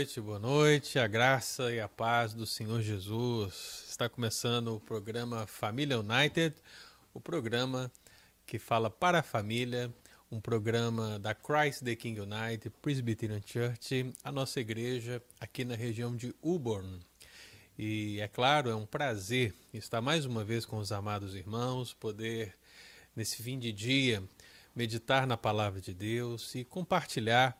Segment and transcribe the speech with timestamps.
[0.00, 0.98] Noite, boa noite.
[0.98, 3.84] A graça e a paz do Senhor Jesus.
[3.86, 6.56] Está começando o programa Família United,
[7.12, 7.92] o programa
[8.46, 9.92] que fala para a família,
[10.32, 16.16] um programa da Christ the King United Presbyterian Church, a nossa igreja aqui na região
[16.16, 17.00] de Uborn.
[17.78, 22.54] E é claro, é um prazer estar mais uma vez com os amados irmãos, poder
[23.14, 24.22] nesse fim de dia
[24.74, 27.54] meditar na palavra de Deus e compartilhar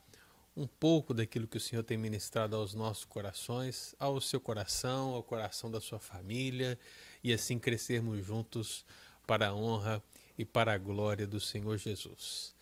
[0.56, 5.23] um pouco daquilo que o Senhor tem ministrado aos nossos corações, ao seu coração, ao
[5.23, 6.79] coração da sua família,
[7.23, 8.84] e assim crescermos juntos
[9.27, 10.03] para a honra
[10.37, 12.55] e para a glória do Senhor Jesus.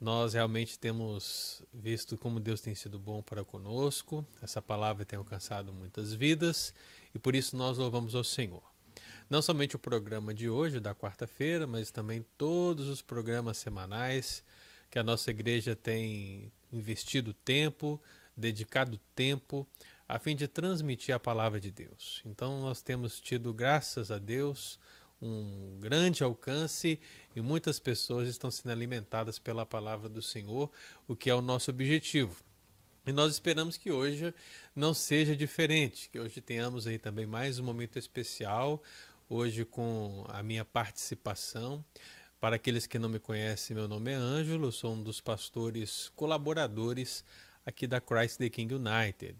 [0.00, 5.72] Nós realmente temos visto como Deus tem sido bom para conosco, essa palavra tem alcançado
[5.72, 6.74] muitas vidas
[7.14, 8.62] e por isso nós louvamos ao Senhor.
[9.28, 14.42] Não somente o programa de hoje, da quarta-feira, mas também todos os programas semanais
[14.90, 18.00] que a nossa igreja tem investido tempo,
[18.36, 19.66] dedicado tempo
[20.08, 22.20] a fim de transmitir a palavra de Deus.
[22.24, 24.78] Então nós temos tido, graças a Deus,
[25.22, 26.98] um grande alcance
[27.36, 30.70] e muitas pessoas estão sendo alimentadas pela palavra do Senhor,
[31.06, 32.42] o que é o nosso objetivo.
[33.06, 34.34] E nós esperamos que hoje
[34.74, 38.82] não seja diferente, que hoje tenhamos aí também mais um momento especial,
[39.28, 41.84] hoje com a minha participação.
[42.40, 47.22] Para aqueles que não me conhecem, meu nome é Ângelo, sou um dos pastores colaboradores
[47.66, 49.36] aqui da Christ the King United.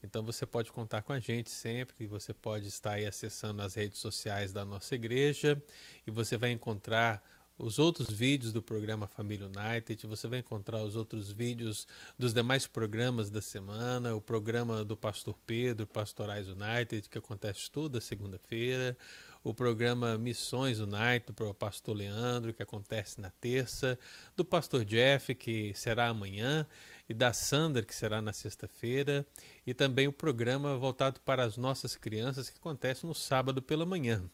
[0.00, 3.98] Então você pode contar com a gente sempre, você pode estar aí acessando as redes
[3.98, 5.60] sociais da nossa igreja
[6.06, 7.20] e você vai encontrar
[7.58, 11.84] os outros vídeos do programa Família United, você vai encontrar os outros vídeos
[12.16, 18.00] dos demais programas da semana, o programa do Pastor Pedro, Pastorais United, que acontece toda
[18.00, 18.96] segunda-feira,
[19.48, 23.96] o programa Missões United para o pastor Leandro, que acontece na terça,
[24.34, 26.66] do pastor Jeff, que será amanhã,
[27.08, 29.24] e da Sandra, que será na sexta-feira,
[29.64, 34.28] e também o programa voltado para as nossas crianças, que acontece no sábado pela manhã.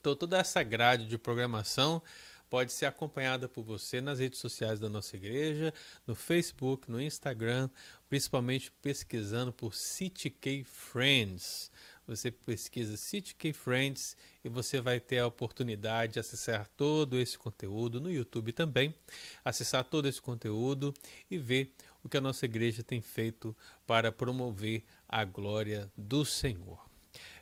[0.00, 2.02] Então, toda essa grade de programação
[2.50, 5.72] pode ser acompanhada por você nas redes sociais da nossa igreja,
[6.04, 7.70] no Facebook, no Instagram,
[8.08, 11.70] principalmente pesquisando por CityK Friends.
[12.10, 18.00] Você pesquisa CityK Friends e você vai ter a oportunidade de acessar todo esse conteúdo
[18.00, 18.92] no YouTube também,
[19.44, 20.92] acessar todo esse conteúdo
[21.30, 21.72] e ver
[22.02, 23.56] o que a nossa igreja tem feito
[23.86, 26.84] para promover a glória do Senhor.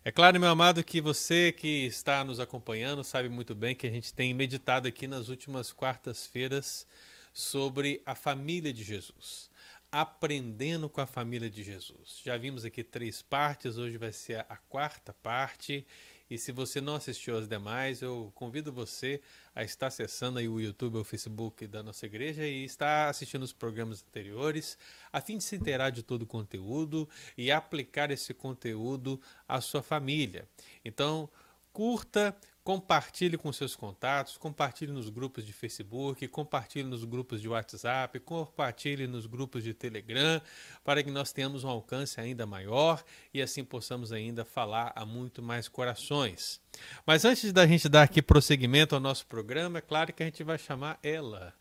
[0.05, 3.91] É claro, meu amado, que você que está nos acompanhando sabe muito bem que a
[3.91, 6.87] gente tem meditado aqui nas últimas quartas-feiras
[7.33, 9.47] sobre a família de Jesus
[9.91, 12.21] aprendendo com a família de Jesus.
[12.25, 15.87] Já vimos aqui três partes, hoje vai ser a quarta parte.
[16.31, 19.19] E se você não assistiu as demais, eu convido você
[19.54, 23.43] a estar acessando aí o YouTube ou o Facebook da nossa igreja e estar assistindo
[23.43, 24.76] os programas anteriores,
[25.10, 29.19] a fim de se inteirar de todo o conteúdo e aplicar esse conteúdo
[29.49, 30.47] à sua família.
[30.84, 31.31] Então,
[31.72, 32.37] curta,
[32.69, 39.06] Compartilhe com seus contatos, compartilhe nos grupos de Facebook, compartilhe nos grupos de WhatsApp, compartilhe
[39.06, 40.39] nos grupos de Telegram,
[40.84, 43.03] para que nós tenhamos um alcance ainda maior
[43.33, 46.61] e assim possamos ainda falar a muito mais corações.
[47.06, 50.45] Mas antes da gente dar aqui prosseguimento ao nosso programa, é claro que a gente
[50.45, 51.55] vai chamar ela,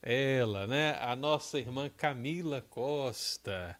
[0.00, 0.96] ela, né?
[1.02, 3.76] A nossa irmã Camila Costa.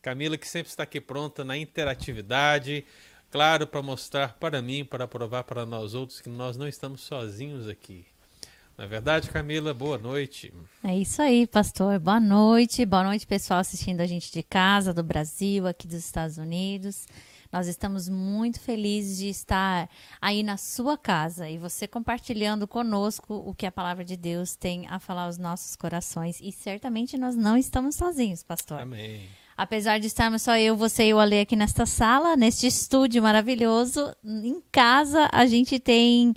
[0.00, 2.86] Camila que sempre está aqui pronta na interatividade
[3.30, 7.68] claro, para mostrar para mim, para provar para nós outros que nós não estamos sozinhos
[7.68, 8.04] aqui.
[8.80, 10.54] Na é verdade, Camila, boa noite.
[10.82, 11.98] É isso aí, pastor.
[11.98, 12.86] Boa noite.
[12.86, 17.06] Boa noite, pessoal assistindo a gente de casa, do Brasil, aqui dos Estados Unidos.
[17.52, 19.86] Nós estamos muito felizes de estar
[20.18, 24.86] aí na sua casa e você compartilhando conosco o que a palavra de Deus tem
[24.86, 26.40] a falar aos nossos corações.
[26.40, 28.80] E certamente nós não estamos sozinhos, pastor.
[28.80, 29.28] Amém.
[29.60, 34.10] Apesar de estarmos só eu, você e o Ale aqui nesta sala, neste estúdio maravilhoso,
[34.24, 36.34] em casa a gente tem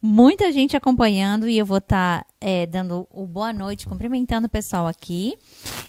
[0.00, 4.50] muita gente acompanhando e eu vou estar tá, é, dando o boa noite, cumprimentando o
[4.50, 5.36] pessoal aqui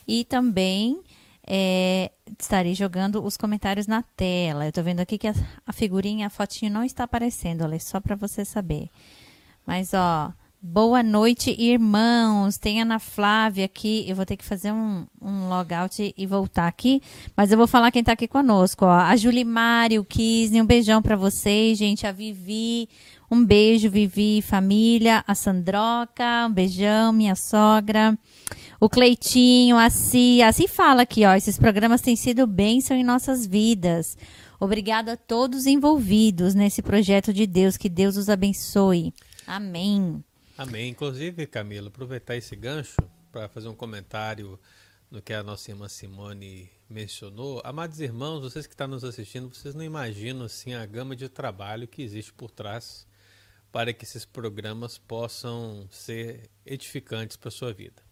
[0.05, 0.99] e também
[1.47, 4.65] é, estarei jogando os comentários na tela.
[4.65, 5.33] Eu estou vendo aqui que a,
[5.65, 8.89] a figurinha, a fotinho não está aparecendo, Ale, só para você saber.
[9.65, 10.33] Mas ó,
[10.65, 12.57] Boa noite, irmãos.
[12.57, 14.05] Tem Ana Flávia aqui.
[14.07, 17.01] Eu vou ter que fazer um, um logout e voltar aqui.
[17.35, 18.85] Mas eu vou falar quem está aqui conosco.
[18.85, 18.89] Ó.
[18.89, 22.07] A Julimari, o Kisney, um beijão para vocês, gente.
[22.07, 22.87] A Vivi,
[23.29, 25.21] um beijo, Vivi, família.
[25.27, 28.17] A Sandroca, um beijão, minha sogra.
[28.79, 30.47] O Cleitinho, a Cia.
[30.47, 31.35] A Cia fala aqui, ó.
[31.35, 34.17] Esses programas têm sido bênção em nossas vidas.
[34.61, 37.75] Obrigada a todos envolvidos nesse projeto de Deus.
[37.75, 39.13] Que Deus os abençoe.
[39.45, 40.23] Amém.
[40.55, 40.89] Amém.
[40.89, 42.97] Inclusive, Camila, aproveitar esse gancho
[43.31, 44.59] para fazer um comentário
[45.09, 49.73] no que a nossa irmã Simone mencionou, amados irmãos, vocês que estão nos assistindo, vocês
[49.73, 53.07] não imaginam assim a gama de trabalho que existe por trás
[53.71, 58.02] para que esses programas possam ser edificantes para a sua vida.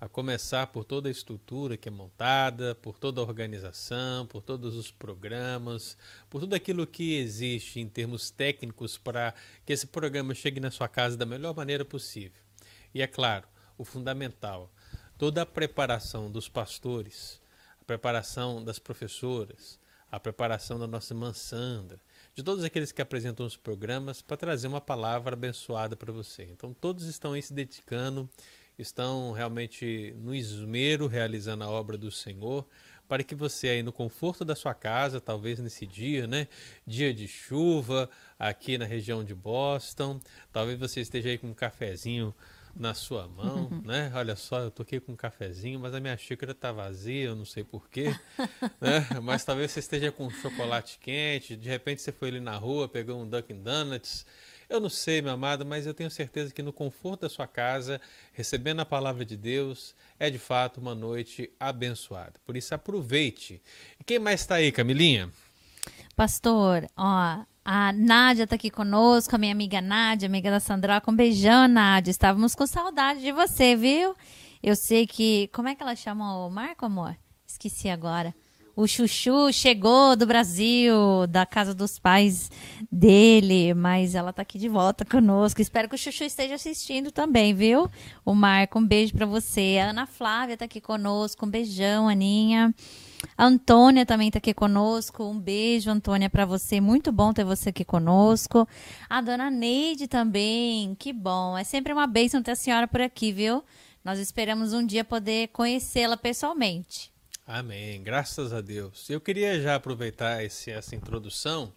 [0.00, 4.76] A começar por toda a estrutura que é montada, por toda a organização, por todos
[4.76, 5.98] os programas,
[6.30, 9.34] por tudo aquilo que existe em termos técnicos para
[9.66, 12.40] que esse programa chegue na sua casa da melhor maneira possível.
[12.94, 14.72] E é claro, o fundamental,
[15.18, 17.40] toda a preparação dos pastores,
[17.80, 19.80] a preparação das professoras,
[20.10, 22.00] a preparação da nossa irmã Sandra,
[22.34, 26.44] de todos aqueles que apresentam os programas para trazer uma palavra abençoada para você.
[26.44, 28.28] Então todos estão aí se dedicando,
[28.78, 32.66] estão realmente no esmero realizando a obra do Senhor,
[33.08, 36.46] para que você aí no conforto da sua casa, talvez nesse dia, né,
[36.86, 38.08] dia de chuva
[38.38, 40.20] aqui na região de Boston,
[40.52, 42.34] talvez você esteja aí com um cafezinho
[42.76, 44.12] na sua mão, né?
[44.14, 47.34] Olha só, eu tô aqui com um cafezinho, mas a minha xícara tá vazia, eu
[47.34, 48.14] não sei porquê,
[48.80, 49.06] né?
[49.22, 52.88] Mas talvez você esteja com um chocolate quente, de repente você foi ali na rua,
[52.88, 54.24] pegou um Dunkin' Donuts.
[54.68, 57.98] Eu não sei, meu amado, mas eu tenho certeza que no conforto da sua casa,
[58.34, 62.34] recebendo a palavra de Deus, é de fato uma noite abençoada.
[62.44, 63.62] Por isso, aproveite.
[63.98, 65.32] E quem mais está aí, Camilinha?
[66.14, 71.02] Pastor, ó, a Nádia está aqui conosco, a minha amiga Nádia, amiga da Sandra.
[71.08, 72.10] Um beijão, Nádia.
[72.10, 74.14] Estávamos com saudade de você, viu?
[74.62, 75.48] Eu sei que.
[75.48, 77.16] Como é que ela chama o Marco, amor?
[77.46, 78.34] Esqueci agora.
[78.80, 82.48] O Chuchu chegou do Brasil, da casa dos pais
[82.92, 85.60] dele, mas ela está aqui de volta conosco.
[85.60, 87.90] Espero que o Chuchu esteja assistindo também, viu?
[88.24, 89.80] O Marco, um beijo para você.
[89.82, 91.44] A Ana Flávia está aqui conosco.
[91.44, 92.72] Um beijão, Aninha.
[93.36, 95.24] A Antônia também está aqui conosco.
[95.24, 96.80] Um beijo, Antônia, para você.
[96.80, 98.64] Muito bom ter você aqui conosco.
[99.10, 100.94] A dona Neide também.
[100.94, 101.58] Que bom.
[101.58, 103.64] É sempre uma bênção ter a senhora por aqui, viu?
[104.04, 107.17] Nós esperamos um dia poder conhecê-la pessoalmente.
[107.50, 108.02] Amém.
[108.02, 109.08] Graças a Deus.
[109.08, 111.72] Eu queria já aproveitar esse, essa introdução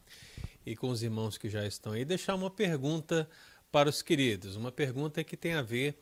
[0.65, 3.25] e com os irmãos que já estão aí, deixar uma pergunta
[3.71, 4.57] para os queridos.
[4.57, 5.97] Uma pergunta que tem a ver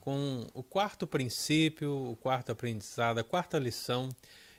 [0.00, 4.08] com o quarto princípio, o quarto aprendizado, a quarta lição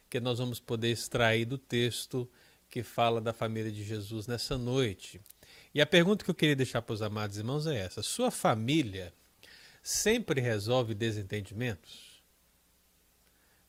[0.08, 2.30] que nós vamos poder extrair do texto
[2.70, 5.20] que fala da família de Jesus nessa noite.
[5.74, 9.12] E a pergunta que eu queria deixar para os amados irmãos é essa: Sua família
[9.82, 12.11] sempre resolve desentendimentos?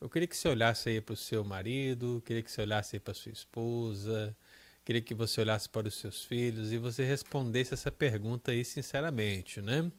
[0.02, 3.00] Eu queria que você olhasse aí para o seu marido, queria que você olhasse aí
[3.00, 4.36] para sua esposa,
[4.84, 9.62] queria que você olhasse para os seus filhos e você respondesse essa pergunta aí sinceramente,
[9.62, 9.92] né?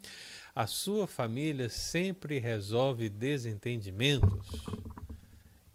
[0.54, 4.46] A sua família sempre resolve desentendimentos?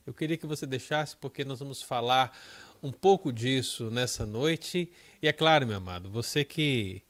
[0.07, 2.39] Eu queria que você deixasse, porque nós vamos falar
[2.83, 4.93] um pouco disso nessa noite.
[5.23, 7.01] E é claro, meu amado, você que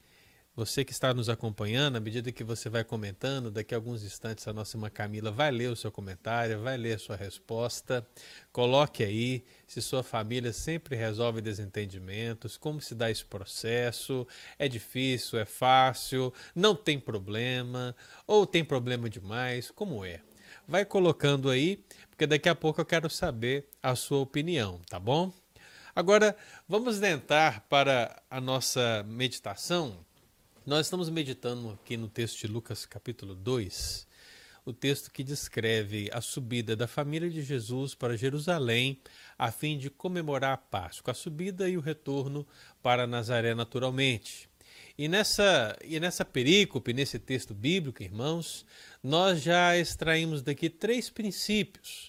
[0.59, 4.49] você que está nos acompanhando, à medida que você vai comentando, daqui a alguns instantes
[4.49, 8.05] a nossa irmã Camila vai ler o seu comentário, vai ler a sua resposta.
[8.51, 14.27] Coloque aí se sua família sempre resolve desentendimentos, como se dá esse processo,
[14.59, 17.95] é difícil, é fácil, não tem problema,
[18.27, 20.21] ou tem problema demais, como é?
[20.67, 25.33] Vai colocando aí porque daqui a pouco eu quero saber a sua opinião, tá bom?
[25.95, 26.37] Agora,
[26.69, 30.08] vamos tentar para a nossa meditação.
[30.69, 34.07] Nós estamos meditando aqui no texto de Lucas, capítulo 2,
[34.67, 39.01] o texto que descreve a subida da família de Jesus para Jerusalém
[39.39, 42.47] a fim de comemorar a Páscoa, a subida e o retorno
[42.83, 44.47] para Nazaré naturalmente.
[44.99, 48.67] E nessa, e nessa perícope, nesse texto bíblico, irmãos,
[49.03, 52.08] nós já extraímos daqui três princípios.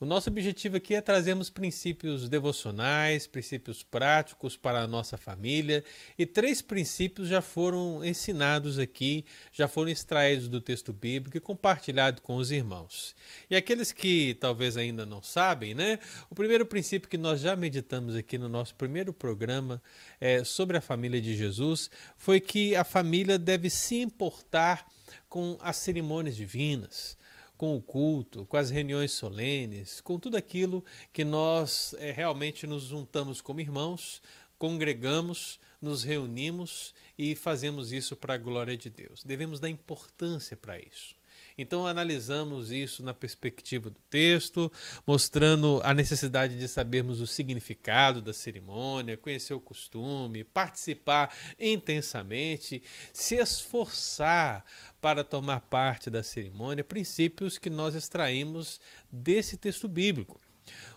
[0.00, 5.84] O nosso objetivo aqui é trazermos princípios devocionais, princípios práticos para a nossa família,
[6.18, 12.22] e três princípios já foram ensinados aqui, já foram extraídos do texto bíblico e compartilhados
[12.22, 13.14] com os irmãos.
[13.50, 15.98] E aqueles que talvez ainda não sabem, né?
[16.30, 19.82] O primeiro princípio que nós já meditamos aqui no nosso primeiro programa
[20.18, 24.90] é, sobre a família de Jesus foi que a família deve se importar
[25.28, 27.18] com as cerimônias divinas,
[27.60, 32.84] com o culto, com as reuniões solenes, com tudo aquilo que nós é, realmente nos
[32.84, 34.22] juntamos como irmãos,
[34.58, 39.22] congregamos, nos reunimos e fazemos isso para a glória de Deus.
[39.22, 41.14] Devemos dar importância para isso.
[41.60, 44.72] Então analisamos isso na perspectiva do texto,
[45.06, 53.34] mostrando a necessidade de sabermos o significado da cerimônia, conhecer o costume, participar intensamente, se
[53.34, 54.64] esforçar
[55.02, 58.80] para tomar parte da cerimônia, princípios que nós extraímos
[59.12, 60.40] desse texto bíblico.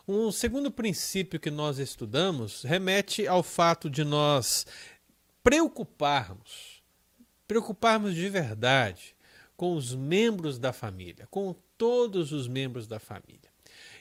[0.08, 4.66] Um segundo princípio que nós estudamos remete ao fato de nós
[5.44, 6.82] preocuparmos,
[7.50, 9.13] preocuparmos de verdade
[9.64, 13.50] com os membros da família, com todos os membros da família.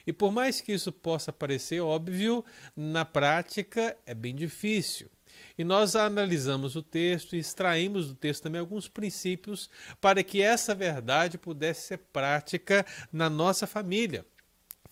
[0.05, 2.43] E por mais que isso possa parecer óbvio,
[2.75, 5.09] na prática é bem difícil.
[5.57, 9.69] E nós analisamos o texto e extraímos do texto também alguns princípios
[10.01, 14.25] para que essa verdade pudesse ser prática na nossa família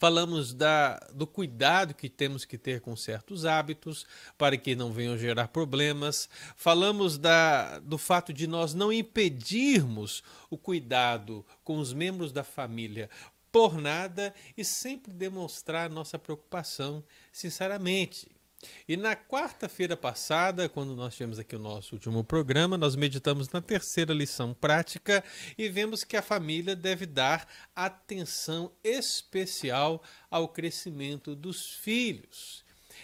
[0.02, 4.04] falamos da, do cuidado que temos que ter com certos hábitos
[4.36, 10.58] para que não venham gerar problemas, falamos da, do fato de nós não impedirmos o
[10.58, 13.12] cuidado com os membros da família
[13.52, 18.28] por nada e sempre demonstrar nossa preocupação sinceramente.
[18.88, 23.62] E na quarta-feira passada, quando nós tivemos aqui o nosso último programa, nós meditamos na
[23.62, 25.24] terceira lição prática
[25.58, 32.64] e vemos que a família deve dar atenção especial ao crescimento dos filhos.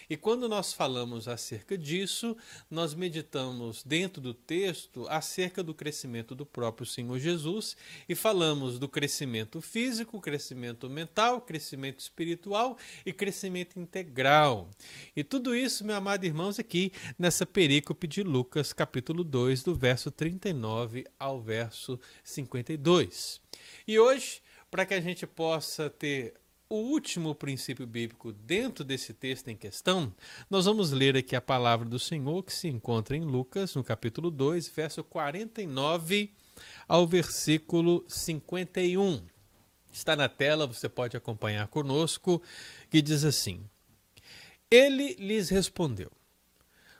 [0.09, 2.37] E quando nós falamos acerca disso,
[2.71, 7.75] nós meditamos dentro do texto acerca do crescimento do próprio Senhor Jesus
[8.07, 14.69] e falamos do crescimento físico, crescimento mental, crescimento espiritual e crescimento integral.
[15.13, 20.09] E tudo isso, meu amado irmãos, aqui nessa perícope de Lucas, capítulo 2, do verso
[20.09, 23.41] 39 ao verso 52.
[23.85, 26.33] E hoje, para que a gente possa ter
[26.69, 30.13] o último princípio bíblico dentro desse texto em questão,
[30.49, 34.29] nós vamos ler aqui a palavra do Senhor que se encontra em Lucas, no capítulo
[34.29, 36.31] 2, verso 49
[36.87, 39.21] ao versículo 51.
[39.91, 42.41] Está na tela, você pode acompanhar conosco,
[42.89, 43.63] que diz assim:
[44.69, 46.11] Ele lhes respondeu: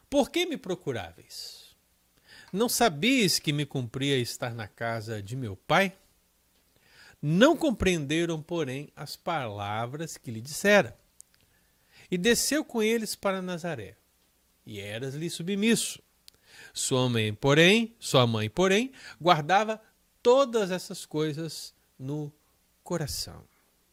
[0.10, 1.76] Por que me procuráveis?
[2.52, 5.94] Não sabias que me cumpria estar na casa de meu pai?
[7.22, 10.98] Não compreenderam, porém, as palavras que lhe dissera.
[12.10, 13.98] E desceu com eles para Nazaré,
[14.66, 16.02] e eras-lhe submisso.
[16.74, 19.82] Sua mãe, porém, sua mãe, porém, guardava
[20.22, 22.32] todas essas coisas no
[22.84, 23.44] coração.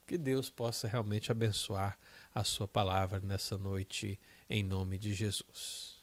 [0.07, 1.99] Que Deus possa realmente abençoar
[2.35, 4.19] a sua palavra nessa noite,
[4.50, 5.95] em nome de Jesus.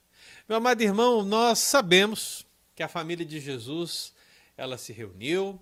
[0.50, 4.14] Meu amado irmão, nós sabemos que a família de Jesus,
[4.58, 5.62] ela se reuniu,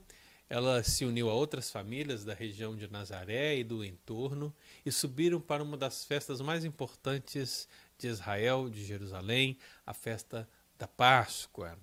[0.50, 4.54] ela se uniu a outras famílias da região de Nazaré e do entorno
[4.84, 7.68] e subiram para uma das festas mais importantes
[8.00, 11.78] de Israel, de Jerusalém, a festa da Páscoa.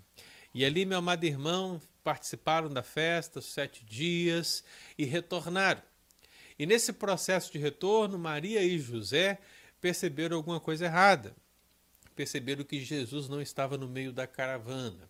[0.52, 4.64] E ali, meu amado irmão, participaram da festa sete dias
[4.98, 5.82] e retornaram.
[6.58, 9.38] E nesse processo de retorno, Maria e José
[9.80, 11.36] perceberam alguma coisa errada.
[12.16, 15.08] Perceberam que Jesus não estava no meio da caravana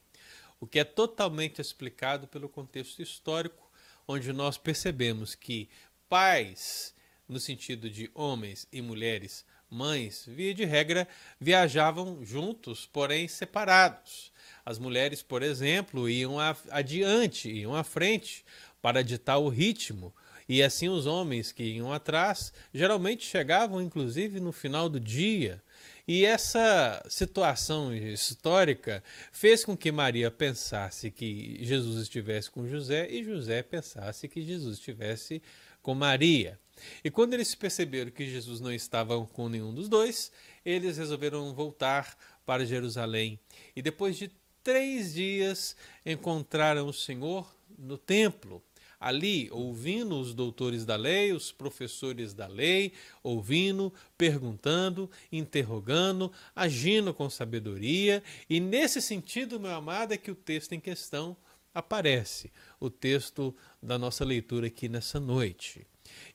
[0.61, 3.71] o que é totalmente explicado pelo contexto histórico,
[4.07, 5.69] onde nós percebemos que
[6.09, 6.95] pais,
[7.29, 11.09] no sentido de homens e mulheres, mães, via de regra,
[11.41, 14.33] viajavam juntos, porém separados.
[14.65, 16.37] As mulheres, por exemplo, iam
[16.71, 18.45] adiante, iam à frente
[18.81, 20.15] para ditar o ritmo,
[20.49, 25.61] e assim os homens que iam atrás geralmente chegavam, inclusive, no final do dia
[26.09, 33.25] e essa situação histórica fez com que Maria pensasse que Jesus estivesse com José e
[33.25, 35.43] José pensasse que Jesus estivesse
[35.83, 36.61] com Maria.
[37.03, 40.31] E quando eles perceberam que Jesus não estava com nenhum dos dois,
[40.65, 43.41] eles resolveram voltar para Jerusalém.
[43.75, 44.31] E depois de
[44.63, 48.63] três dias encontraram o Senhor no templo
[49.01, 57.29] ali ouvindo os doutores da lei, os professores da lei, ouvindo, perguntando, interrogando, agindo com
[57.29, 58.23] sabedoria.
[58.49, 61.37] E nesse sentido, meu amado, é que o texto em questão
[61.75, 62.51] aparece,
[62.81, 65.87] o texto da nossa leitura aqui nessa noite.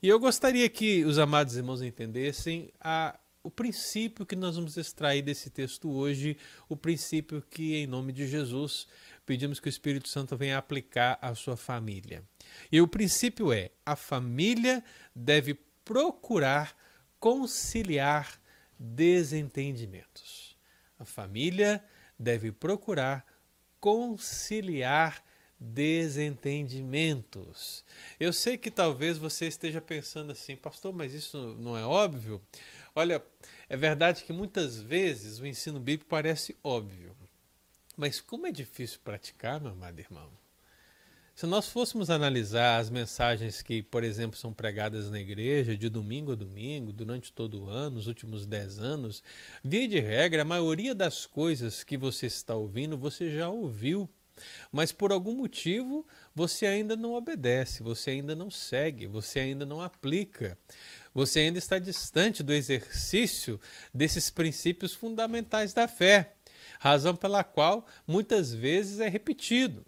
[0.02, 5.20] E eu gostaria que os amados irmãos entendessem a o princípio que nós vamos extrair
[5.20, 6.36] desse texto hoje,
[6.68, 8.86] o princípio que, em nome de Jesus,
[9.26, 12.22] pedimos que o Espírito Santo venha aplicar à sua família.
[12.70, 15.54] E o princípio é: a família deve
[15.84, 16.74] procurar
[17.18, 18.40] conciliar
[18.78, 20.56] desentendimentos.
[20.98, 21.84] A família
[22.18, 23.26] deve procurar
[23.80, 25.22] conciliar
[25.58, 27.84] desentendimentos.
[28.18, 32.42] Eu sei que talvez você esteja pensando assim, pastor, mas isso não é óbvio?
[32.94, 33.22] Olha,
[33.68, 37.16] é verdade que muitas vezes o ensino bíblico parece óbvio,
[37.96, 40.41] mas como é difícil praticar, meu amado irmão?
[41.34, 46.32] Se nós fôssemos analisar as mensagens que, por exemplo, são pregadas na igreja de domingo
[46.32, 49.22] a domingo, durante todo o ano, os últimos dez anos,
[49.64, 54.08] via de regra, a maioria das coisas que você está ouvindo, você já ouviu.
[54.70, 59.80] Mas por algum motivo você ainda não obedece, você ainda não segue, você ainda não
[59.80, 60.58] aplica.
[61.14, 63.58] Você ainda está distante do exercício
[63.92, 66.34] desses princípios fundamentais da fé,
[66.78, 69.84] razão pela qual muitas vezes é repetido.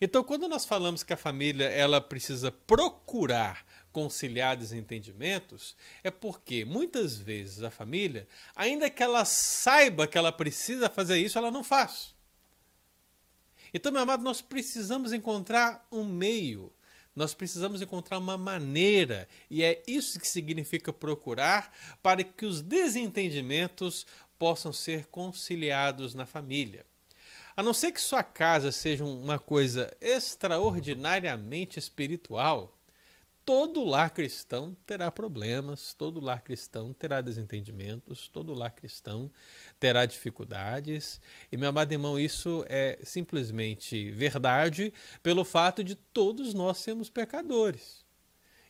[0.00, 7.16] Então, quando nós falamos que a família ela precisa procurar conciliar desentendimentos, é porque muitas
[7.16, 12.12] vezes a família, ainda que ela saiba que ela precisa fazer isso, ela não faz.
[13.72, 16.72] Então, meu amado, nós precisamos encontrar um meio,
[17.14, 21.72] nós precisamos encontrar uma maneira, e é isso que significa procurar,
[22.02, 24.04] para que os desentendimentos
[24.36, 26.84] possam ser conciliados na família.
[27.56, 32.76] A não ser que sua casa seja uma coisa extraordinariamente espiritual,
[33.44, 39.30] todo lar cristão terá problemas, todo lar cristão terá desentendimentos, todo lar cristão
[39.78, 41.20] terá dificuldades.
[41.52, 44.92] E, meu amado irmão, isso é simplesmente verdade
[45.22, 48.03] pelo fato de todos nós sermos pecadores.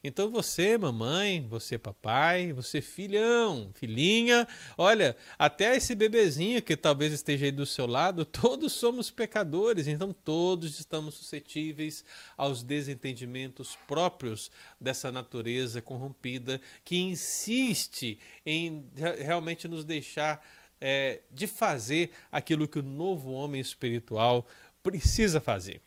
[0.06, 4.46] Então você, mamãe, você, papai, você, filhão, filhinha,
[4.76, 10.12] olha, até esse bebezinho que talvez esteja aí do seu lado, todos somos pecadores, então
[10.12, 12.04] todos estamos suscetíveis
[12.37, 20.46] aos desentendimentos próprios dessa natureza corrompida que insiste em realmente nos deixar
[20.78, 24.46] é, de fazer aquilo que o novo homem espiritual
[24.82, 25.80] precisa fazer.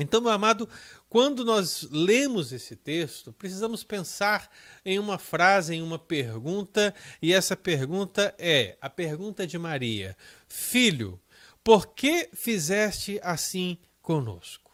[0.00, 0.68] Então, meu amado,
[1.08, 4.48] quando nós lemos esse texto, precisamos pensar
[4.84, 11.20] em uma frase, em uma pergunta, e essa pergunta é a pergunta de Maria: Filho,
[11.64, 14.70] por que fizeste assim conosco?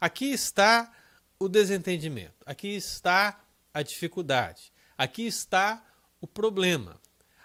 [0.00, 0.90] Aqui está
[1.38, 5.84] o desentendimento, aqui está a dificuldade, aqui está
[6.18, 6.98] o problema.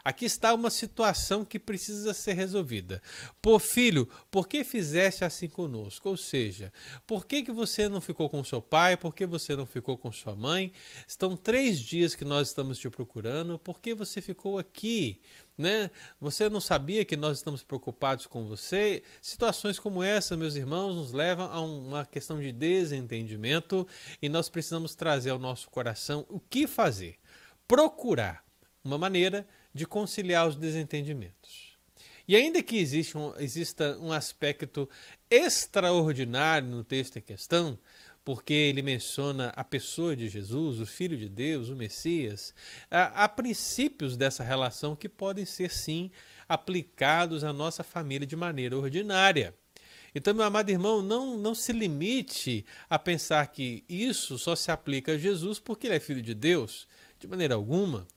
[0.10, 3.00] Aqui está uma situação que precisa ser resolvida.
[3.40, 6.10] Por filho, por que fizeste assim conosco?
[6.10, 6.74] Ou seja,
[7.06, 8.98] por que, que você não ficou com seu pai?
[8.98, 10.74] Por que você não ficou com sua mãe?
[11.08, 13.60] Estão três dias que nós estamos te procurando.
[13.60, 15.22] Por que você ficou aqui?
[15.56, 15.92] Né?
[16.20, 19.04] Você não sabia que nós estamos preocupados com você?
[19.22, 23.88] Situações como essa, meus irmãos, nos levam a uma questão de desentendimento
[24.20, 27.20] e nós precisamos trazer ao nosso coração o que fazer.
[27.68, 28.44] Procurar
[28.84, 31.78] uma maneira de conciliar os desentendimentos.
[32.28, 34.88] E ainda que exista um, exista um aspecto
[35.30, 37.78] extraordinário no texto em questão,
[38.24, 42.54] porque ele menciona a pessoa de Jesus, o Filho de Deus, o Messias,
[42.92, 46.12] há, há princípios dessa relação que podem ser, sim,
[46.48, 49.56] aplicados à nossa família de maneira ordinária.
[50.14, 55.14] Então, meu amado irmão, não, não se limite a pensar que isso só se aplica
[55.14, 56.88] a Jesus porque ele é filho de Deus.
[57.20, 58.08] De maneira alguma.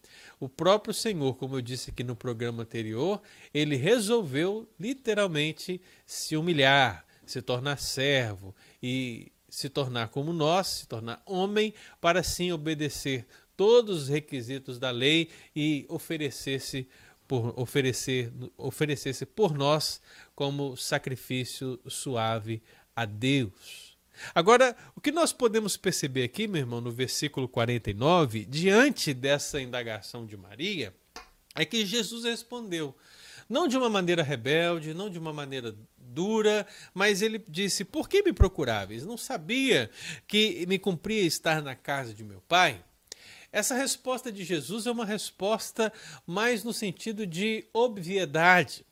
[0.42, 3.22] O próprio Senhor, como eu disse aqui no programa anterior,
[3.54, 8.52] ele resolveu literalmente se humilhar, se tornar servo
[8.82, 13.24] e se tornar como nós, se tornar homem, para assim obedecer
[13.56, 16.88] todos os requisitos da lei e oferecer-se
[17.28, 20.02] por oferecer oferecer-se por nós
[20.34, 22.60] como sacrifício suave
[22.96, 23.91] a Deus.
[24.34, 30.26] Agora, o que nós podemos perceber aqui, meu irmão, no versículo 49, diante dessa indagação
[30.26, 30.94] de Maria,
[31.54, 32.94] é que Jesus respondeu,
[33.48, 38.22] não de uma maneira rebelde, não de uma maneira dura, mas ele disse: Por que
[38.22, 39.04] me procuráveis?
[39.04, 39.90] Não sabia
[40.26, 42.82] que me cumpria estar na casa de meu pai?
[43.50, 45.92] Essa resposta de Jesus é uma resposta
[46.26, 48.86] mais no sentido de obviedade.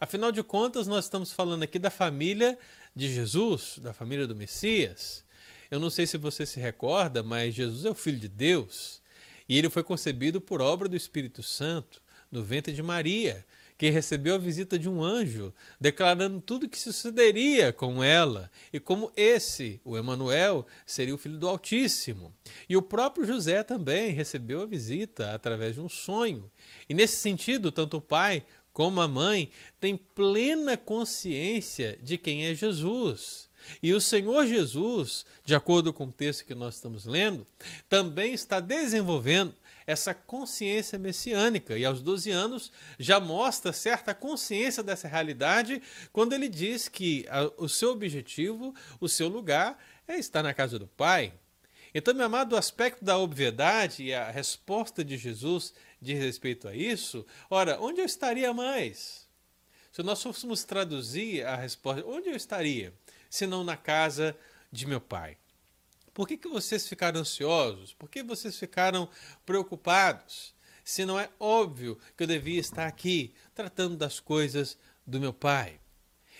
[0.00, 2.58] Afinal de contas, nós estamos falando aqui da família
[2.94, 5.24] de Jesus, da família do Messias.
[5.70, 9.02] Eu não sei se você se recorda, mas Jesus é o Filho de Deus
[9.48, 13.44] e ele foi concebido por obra do Espírito Santo no ventre de Maria,
[13.76, 18.80] que recebeu a visita de um anjo, declarando tudo o que sucederia com ela, e
[18.80, 22.32] como esse, o Emanuel, seria o filho do Altíssimo.
[22.68, 26.50] E o próprio José também recebeu a visita através de um sonho.
[26.88, 32.54] E nesse sentido, tanto o pai como a mãe, tem plena consciência de quem é
[32.54, 33.48] Jesus.
[33.80, 37.46] E o Senhor Jesus, de acordo com o texto que nós estamos lendo,
[37.88, 39.54] também está desenvolvendo
[39.86, 41.78] essa consciência messiânica.
[41.78, 45.80] E aos 12 anos já mostra certa consciência dessa realidade
[46.12, 50.88] quando ele diz que o seu objetivo, o seu lugar é estar na casa do
[50.88, 51.32] Pai.
[51.94, 56.74] Então, meu amado, o aspecto da obviedade e a resposta de Jesus diz respeito a
[56.74, 59.28] isso, ora, onde eu estaria mais?
[59.92, 62.92] Se nós fôssemos traduzir a resposta, onde eu estaria?
[63.30, 64.36] Se não na casa
[64.72, 65.38] de meu pai.
[66.12, 67.92] Por que, que vocês ficaram ansiosos?
[67.92, 69.08] Por que vocês ficaram
[69.46, 70.52] preocupados?
[70.84, 74.76] Se não é óbvio que eu devia estar aqui tratando das coisas
[75.06, 75.80] do meu pai.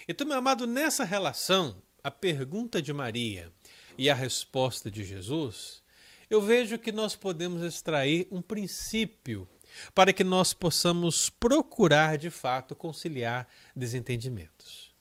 [0.09, 3.53] Então, meu amado, nessa relação, a pergunta de Maria
[3.97, 5.83] e a resposta de Jesus,
[6.29, 9.49] eu vejo que nós podemos extrair um princípio
[9.95, 14.93] para que nós possamos procurar de fato conciliar desentendimentos.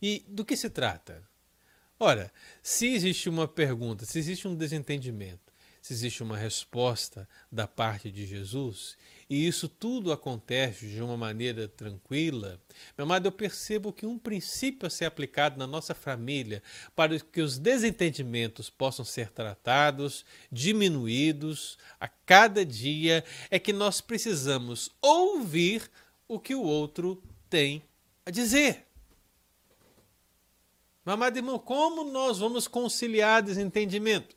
[0.00, 1.22] E do que se trata?
[1.98, 5.51] Ora, se existe uma pergunta, se existe um desentendimento,
[5.82, 8.96] se existe uma resposta da parte de Jesus,
[9.28, 12.60] e isso tudo acontece de uma maneira tranquila,
[12.96, 16.62] meu amado, eu percebo que um princípio a ser aplicado na nossa família
[16.94, 24.88] para que os desentendimentos possam ser tratados, diminuídos a cada dia, é que nós precisamos
[25.02, 25.90] ouvir
[26.28, 27.82] o que o outro tem
[28.24, 28.86] a dizer.
[31.04, 34.36] Meu amado irmão, como nós vamos conciliar desentendimentos?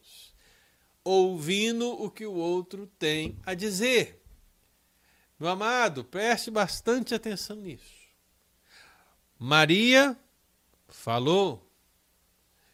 [1.05, 4.21] Ouvindo o que o outro tem a dizer.
[5.39, 8.09] Meu amado, preste bastante atenção nisso.
[9.39, 10.17] Maria
[10.89, 11.69] falou.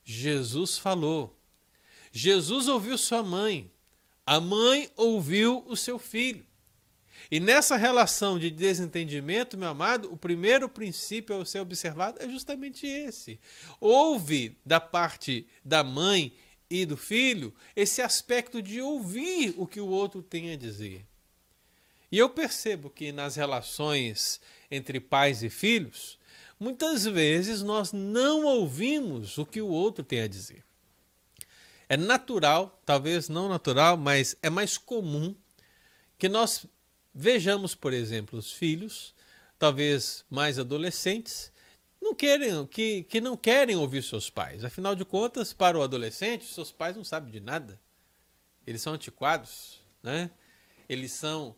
[0.03, 1.37] Jesus falou.
[2.11, 3.71] Jesus ouviu sua mãe.
[4.25, 6.45] A mãe ouviu o seu filho.
[7.29, 12.85] E nessa relação de desentendimento, meu amado, o primeiro princípio a ser observado é justamente
[12.85, 13.39] esse.
[13.79, 16.33] Houve da parte da mãe
[16.71, 21.05] e do filho esse aspecto de ouvir o que o outro tem a dizer.
[22.11, 26.17] E eu percebo que nas relações entre pais e filhos,
[26.59, 30.63] muitas vezes nós não ouvimos o que o outro tem a dizer.
[31.87, 35.35] É natural, talvez não natural, mas é mais comum
[36.17, 36.65] que nós
[37.13, 39.13] Vejamos, por exemplo, os filhos,
[39.59, 41.51] talvez mais adolescentes,
[42.01, 44.65] não querem, que, que não querem ouvir seus pais.
[44.65, 47.79] Afinal de contas, para o adolescente, seus pais não sabem de nada.
[48.65, 50.31] Eles são antiquados, né?
[50.89, 51.55] Eles são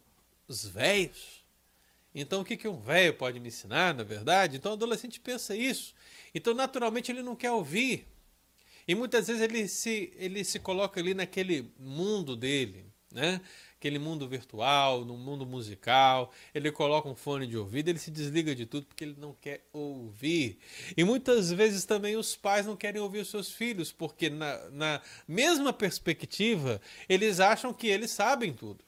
[0.48, 1.44] os velhos.
[2.14, 4.58] Então, o que, que um velho pode me ensinar, na verdade?
[4.58, 5.96] Então, o adolescente pensa isso.
[6.36, 8.08] Então, naturalmente, ele não quer ouvir.
[8.88, 13.42] E muitas vezes ele se, ele se coloca ali naquele mundo dele, né?
[13.84, 18.56] Aquele mundo virtual, no mundo musical, ele coloca um fone de ouvido, ele se desliga
[18.56, 20.58] de tudo porque ele não quer ouvir.
[20.96, 25.02] E muitas vezes também os pais não querem ouvir os seus filhos, porque na, na
[25.28, 28.80] mesma perspectiva, eles acham que eles sabem tudo.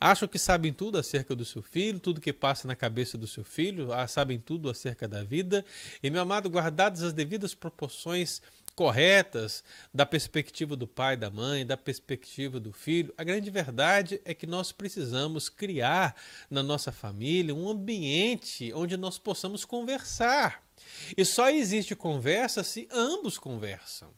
[0.00, 3.42] Acham que sabem tudo acerca do seu filho, tudo que passa na cabeça do seu
[3.42, 5.64] filho, ah, sabem tudo acerca da vida.
[6.00, 8.40] E, meu amado, guardadas as devidas proporções
[8.78, 13.12] corretas da perspectiva do pai, da mãe, da perspectiva do filho.
[13.18, 16.14] A grande verdade é que nós precisamos criar
[16.48, 20.62] na nossa família um ambiente onde nós possamos conversar.
[21.16, 24.10] E só existe conversa se ambos conversam.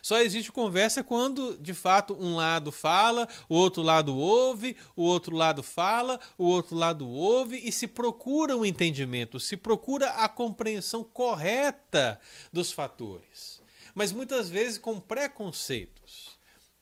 [0.00, 5.34] Só existe conversa quando, de fato, um lado fala, o outro lado ouve, o outro
[5.34, 11.02] lado fala, o outro lado ouve e se procura um entendimento, se procura a compreensão
[11.02, 12.20] correta
[12.52, 13.53] dos fatores
[13.94, 16.38] mas muitas vezes com preconceitos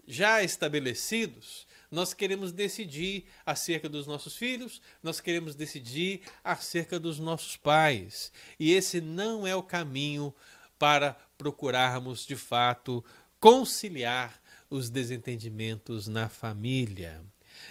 [0.06, 7.56] já estabelecidos, nós queremos decidir acerca dos nossos filhos, nós queremos decidir acerca dos nossos
[7.56, 8.32] pais.
[8.58, 10.34] E esse não é o caminho
[10.78, 13.04] para procurarmos de fato
[13.38, 17.22] conciliar os desentendimentos na família.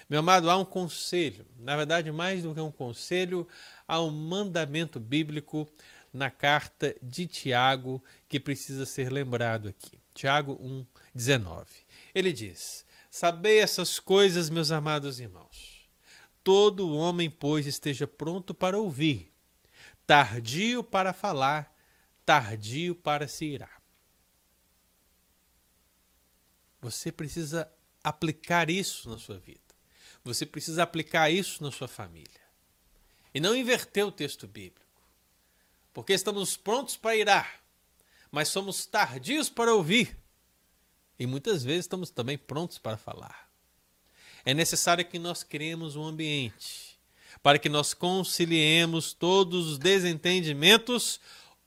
[0.08, 3.48] Meu amado, há um conselho, na verdade, mais do que um conselho,
[3.88, 5.68] há um mandamento bíblico
[6.14, 10.00] na carta de Tiago que precisa ser lembrado aqui.
[10.14, 11.66] Tiago 1, 19.
[12.16, 15.90] Ele diz: Sabei essas coisas, meus amados irmãos.
[16.42, 19.34] Todo homem, pois, esteja pronto para ouvir,
[20.08, 21.76] tardio para falar,
[22.26, 23.82] tardio para se irar.
[26.80, 27.70] Você precisa
[28.02, 29.60] aplicar isso na sua vida.
[30.24, 32.42] Você precisa aplicar isso na sua família.
[33.34, 34.82] E não inverter o texto bíblico
[35.94, 37.61] porque estamos prontos para irar,
[38.32, 40.18] mas somos tardios para ouvir.
[41.20, 43.50] E muitas vezes estamos também prontos para falar.
[44.44, 46.92] É necessário que nós criemos um ambiente
[47.44, 51.20] para que nós conciliemos todos os desentendimentos.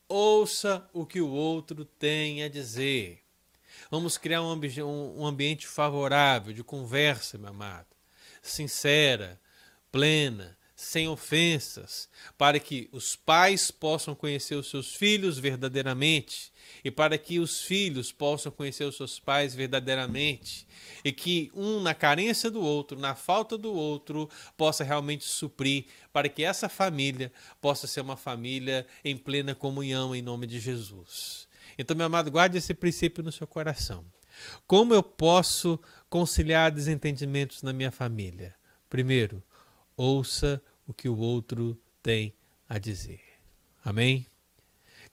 [0.08, 3.22] Ouça o que o outro tem a dizer.
[3.90, 7.86] Vamos criar um, ambi um ambiente favorável de conversa, meu amado,
[8.42, 9.40] sincera,
[9.92, 16.52] plena, sem ofensas, para que os pais possam conhecer os seus filhos verdadeiramente
[16.84, 20.66] e para que os filhos possam conhecer os seus pais verdadeiramente
[21.04, 26.28] e que um na carência do outro, na falta do outro, possa realmente suprir para
[26.28, 31.48] que essa família possa ser uma família em plena comunhão em nome de Jesus.
[31.78, 34.04] Então, meu amado, guarde esse princípio no seu coração.
[34.66, 38.54] Como eu posso conciliar desentendimentos na minha família?
[38.88, 39.42] Primeiro,
[39.96, 42.34] ouça o que o outro tem
[42.68, 43.20] a dizer.
[43.84, 44.26] Amém?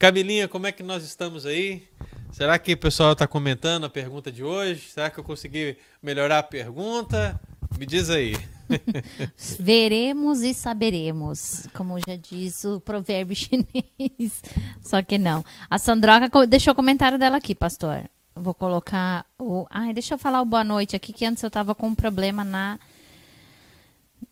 [0.01, 1.87] Camilinha, como é que nós estamos aí?
[2.31, 4.89] Será que o pessoal está comentando a pergunta de hoje?
[4.89, 7.39] Será que eu consegui melhorar a pergunta?
[7.77, 8.35] Me diz aí.
[9.59, 14.41] Veremos e saberemos, como já diz o provérbio chinês.
[14.81, 15.45] Só que não.
[15.69, 18.09] A Sandroca deixou o comentário dela aqui, pastor.
[18.35, 19.67] Vou colocar o.
[19.69, 22.43] Ai, deixa eu falar o boa noite aqui, que antes eu tava com um problema
[22.43, 22.79] na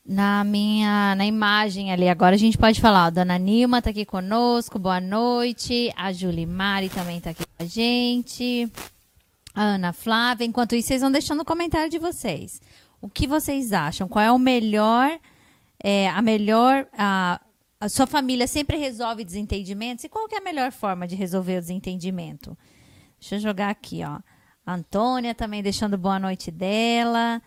[0.09, 2.09] na minha na imagem ali.
[2.09, 3.05] Agora a gente pode falar.
[3.05, 4.79] A dona Nilma tá aqui conosco.
[4.79, 5.93] Boa noite.
[5.95, 8.67] A Julimari também tá aqui com a gente.
[9.53, 10.45] A Ana Flávia.
[10.45, 12.59] Enquanto isso, vocês vão deixando o comentário de vocês.
[12.99, 14.07] O que vocês acham?
[14.07, 15.17] Qual é o melhor,
[15.81, 17.39] é, a melhor, a,
[17.79, 20.03] a sua família sempre resolve desentendimentos?
[20.05, 22.57] E qual que é a melhor forma de resolver o desentendimento?
[23.19, 24.19] Deixa eu jogar aqui, ó.
[24.65, 27.39] A Antônia também deixando boa noite dela.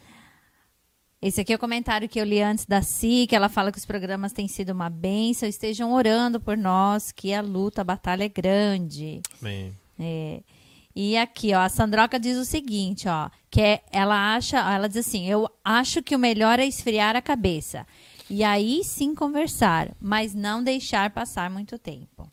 [1.23, 3.79] Esse aqui é o comentário que eu li antes da Si, que ela fala que
[3.79, 5.49] os programas têm sido uma bênção.
[5.49, 9.23] Estejam orando por nós, que a luta, a batalha é grande.
[9.41, 9.73] Amém.
[10.01, 10.43] É.
[10.97, 15.07] E aqui, ó, a Sandroca diz o seguinte, ó, que é, ela acha, ela diz
[15.07, 17.87] assim, eu acho que o melhor é esfriar a cabeça.
[18.29, 22.29] E aí sim conversar, mas não deixar passar muito tempo.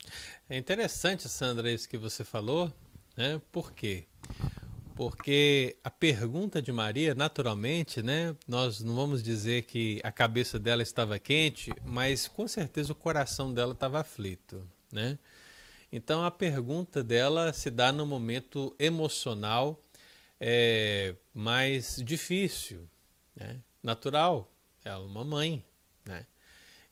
[0.50, 2.74] É interessante, Sandra, isso que você falou,
[3.16, 3.40] né?
[3.52, 4.06] Por quê?
[5.00, 8.36] Porque a pergunta de Maria, naturalmente, né?
[8.46, 13.54] Nós não vamos dizer que a cabeça dela estava quente, mas com certeza o coração
[13.54, 15.18] dela estava aflito, né?
[15.90, 19.82] Então a pergunta dela se dá no momento emocional
[20.38, 22.86] é, mais difícil,
[23.34, 23.62] né?
[23.82, 24.52] natural.
[24.84, 25.64] Ela é uma mãe,
[26.04, 26.26] né?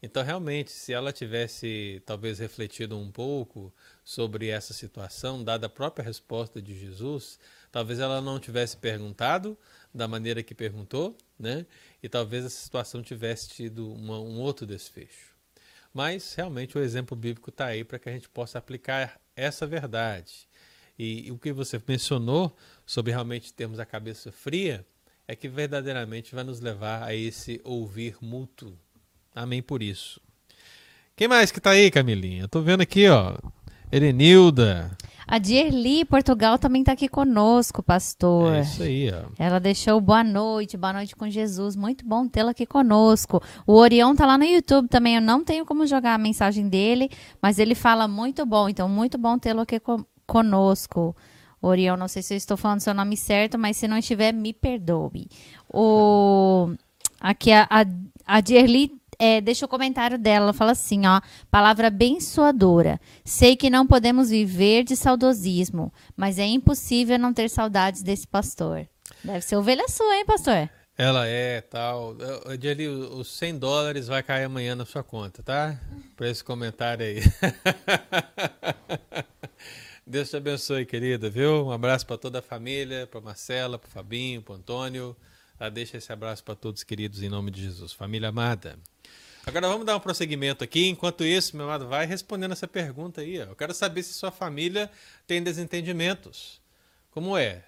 [0.02, 6.06] Então realmente, se ela tivesse talvez refletido um pouco sobre essa situação, dada a própria
[6.06, 7.38] resposta de Jesus,
[7.72, 9.58] talvez ela não tivesse perguntado
[9.94, 11.66] da maneira que perguntou, né?
[12.02, 15.36] E talvez essa situação tivesse tido uma, um outro desfecho.
[15.94, 20.48] Mas realmente o exemplo bíblico está aí para que a gente possa aplicar essa verdade.
[20.98, 24.86] E, e o que você mencionou sobre realmente termos a cabeça fria
[25.28, 28.78] é que verdadeiramente vai nos levar a esse ouvir mútuo.
[29.36, 30.22] Amém por isso.
[31.16, 32.46] Quem mais que está aí, Camilinha?
[32.46, 33.38] Estou vendo aqui, ó.
[33.92, 34.92] Erenilda.
[35.30, 38.54] A Dierli Portugal também está aqui conosco, pastor.
[38.54, 39.30] É isso aí, ó.
[39.38, 41.76] Ela deixou boa noite, boa noite com Jesus.
[41.76, 43.44] Muito bom tê-la aqui conosco.
[43.66, 45.16] O Orião tá lá no YouTube também.
[45.16, 47.10] Eu não tenho como jogar a mensagem dele,
[47.42, 48.70] mas ele fala muito bom.
[48.70, 51.14] Então, muito bom tê-lo aqui co conosco.
[51.62, 54.54] Orião, não sei se eu estou falando seu nome certo, mas se não estiver, me
[54.54, 55.28] perdoe.
[55.70, 56.72] O...
[57.20, 57.86] Aqui a, a,
[58.26, 60.46] a Dierli é, deixa o comentário dela.
[60.46, 63.00] Ela fala assim, ó, palavra abençoadora.
[63.24, 68.88] Sei que não podemos viver de saudosismo, mas é impossível não ter saudades desse pastor.
[69.24, 70.70] Deve ser ovelha sua, hein, pastor?
[70.98, 72.16] Ela é, tal.
[72.50, 75.80] Ali, os 100 dólares vai cair amanhã na sua conta, tá?
[76.16, 77.22] Para esse comentário aí.
[80.06, 81.68] Deus te abençoe, querida, viu?
[81.68, 85.16] Um abraço para toda a família, para Marcela, para Fabinho, para Antônio.
[85.60, 87.92] Ah, deixa esse abraço para todos queridos em nome de Jesus.
[87.92, 88.80] Família amada.
[89.48, 90.90] Agora vamos dar um prosseguimento aqui.
[90.90, 93.40] Enquanto isso, meu amado, vai respondendo essa pergunta aí.
[93.40, 93.44] Ó.
[93.44, 94.92] Eu quero saber se sua família
[95.26, 96.60] tem desentendimentos.
[97.12, 97.64] Como é?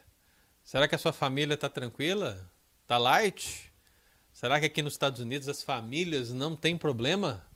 [0.61, 2.45] Será que a sua família está tranquila?
[2.81, 3.71] Está light?
[4.33, 7.47] Será que aqui nos Estados Unidos as famílias não têm problema?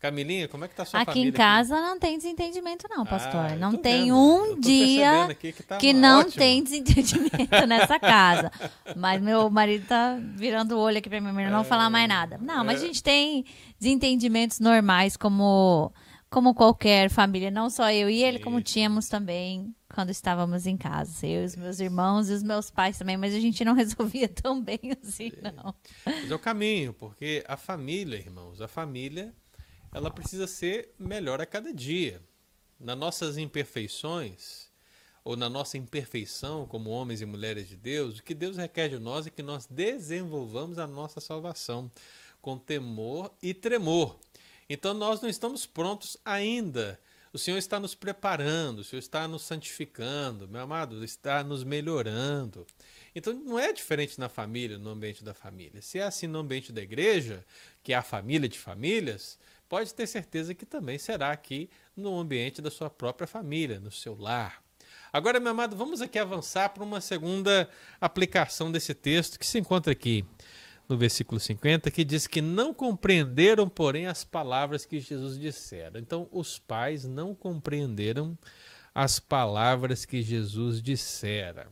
[0.00, 1.30] Camilinha, como é que tá a sua aqui família?
[1.30, 1.84] Aqui em casa aqui?
[1.84, 3.46] não tem desentendimento não, pastor.
[3.52, 4.16] Ah, não tem vendo.
[4.16, 6.36] um dia que, tá que não ótimo.
[6.36, 8.50] tem desentendimento nessa casa.
[8.96, 12.38] Mas meu marido tá virando o olho aqui para mim, não é, falar mais nada.
[12.40, 13.44] Não, mas a gente tem
[13.78, 15.92] desentendimentos normais como
[16.30, 18.44] como qualquer família, não só eu e ele, Sim.
[18.44, 21.26] como tínhamos também quando estávamos em casa.
[21.26, 24.62] Eu, os meus irmãos e os meus pais também, mas a gente não resolvia tão
[24.62, 25.74] bem assim, não.
[26.04, 29.34] Mas é o caminho, porque a família, irmãos, a família
[29.92, 32.22] ela precisa ser melhor a cada dia.
[32.78, 34.68] Nas nossas imperfeições,
[35.24, 38.98] ou na nossa imperfeição como homens e mulheres de Deus, o que Deus requer de
[38.98, 41.90] nós é que nós desenvolvamos a nossa salvação
[42.40, 44.18] com temor e tremor.
[44.70, 46.98] Então nós não estamos prontos ainda.
[47.30, 52.66] O Senhor está nos preparando, o Senhor está nos santificando, meu amado, está nos melhorando.
[53.14, 55.82] Então não é diferente na família, no ambiente da família.
[55.82, 57.44] Se é assim no ambiente da igreja,
[57.82, 62.62] que é a família de famílias, pode ter certeza que também será aqui no ambiente
[62.62, 64.62] da sua própria família, no seu lar.
[65.12, 67.68] Agora, meu amado, vamos aqui avançar para uma segunda
[68.00, 70.24] aplicação desse texto que se encontra aqui
[70.88, 75.98] no versículo 50, que diz que não compreenderam, porém, as palavras que Jesus dissera.
[75.98, 78.36] Então, os pais não compreenderam
[78.94, 81.68] as palavras que Jesus dissera.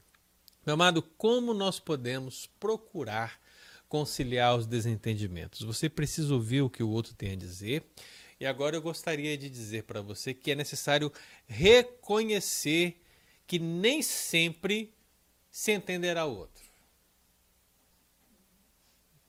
[0.67, 3.41] Meu amado, como nós podemos procurar
[3.89, 5.63] conciliar os desentendimentos.
[5.63, 7.85] Você precisa ouvir o que o outro tem a dizer.
[8.39, 11.13] E agora eu gostaria de dizer para você que é necessário
[11.47, 13.01] reconhecer
[13.47, 14.93] que nem sempre
[15.51, 16.65] se entenderá o outro.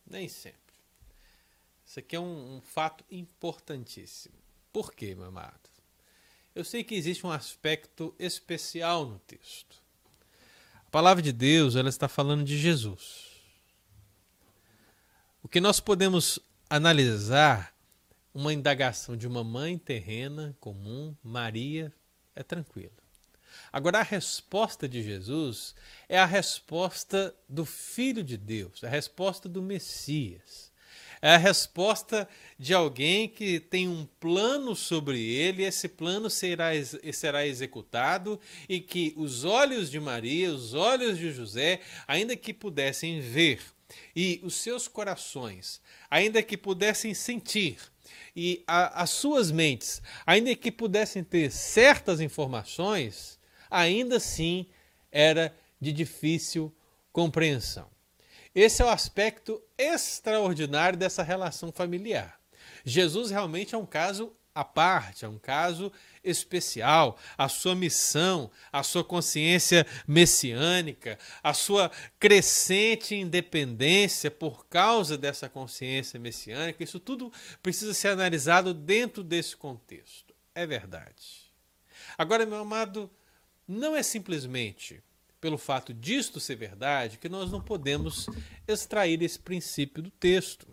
[0.05, 0.57] Nem sempre.
[1.85, 4.35] Isso aqui é um, um fato importantíssimo.
[4.73, 5.69] Por quê, meu amado?
[6.53, 9.81] Eu sei que existe um aspecto especial no texto.
[10.85, 13.26] A palavra de Deus, ela está falando de Jesus.
[15.41, 17.73] O que nós podemos analisar,
[18.33, 21.93] uma indagação de uma mãe terrena comum, Maria,
[22.35, 22.91] é tranquila.
[23.71, 25.75] Agora, a resposta de Jesus
[26.07, 30.71] é a resposta do Filho de Deus, a resposta do Messias.
[31.21, 32.27] É a resposta
[32.59, 36.69] de alguém que tem um plano sobre ele, esse plano será,
[37.11, 43.19] será executado, e que os olhos de Maria, os olhos de José, ainda que pudessem
[43.19, 43.61] ver,
[44.15, 47.77] e os seus corações, ainda que pudessem sentir,
[48.35, 54.67] e a, as suas mentes, ainda que pudessem ter certas informações, ainda assim
[55.11, 56.73] era de difícil
[57.11, 57.89] compreensão.
[58.53, 62.39] Esse é o aspecto extraordinário dessa relação familiar.
[62.83, 65.91] Jesus realmente é um caso à parte, é um caso
[66.23, 67.19] especial.
[67.37, 76.19] A sua missão, a sua consciência messiânica, a sua crescente independência por causa dessa consciência
[76.19, 80.33] messiânica, isso tudo precisa ser analisado dentro desse contexto.
[80.55, 81.51] É verdade.
[82.17, 83.11] Agora, meu amado,
[83.67, 85.03] não é simplesmente
[85.39, 88.25] pelo fato disto ser verdade, que nós não podemos
[88.67, 90.67] extrair esse princípio do texto.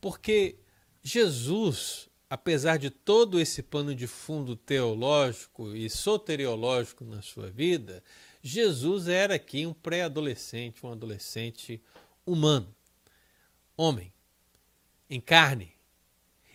[0.00, 0.60] Porque
[1.02, 8.02] Jesus, apesar de todo esse pano de fundo teológico e soteriológico na sua vida,
[8.42, 11.80] Jesus era aqui um pré-adolescente, um adolescente
[12.26, 12.74] humano,
[13.76, 14.12] homem,
[15.08, 15.72] em carne,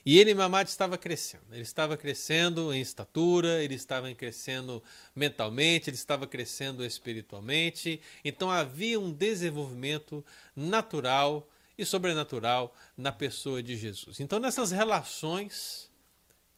[0.05, 1.45] e ele, Mamad, estava crescendo.
[1.51, 4.83] Ele estava crescendo em estatura, ele estava crescendo
[5.15, 8.01] mentalmente, ele estava crescendo espiritualmente.
[8.25, 11.47] Então havia um desenvolvimento natural
[11.79, 14.19] e sobrenatural na pessoa de Jesus.
[14.19, 15.89] Então, nessas relações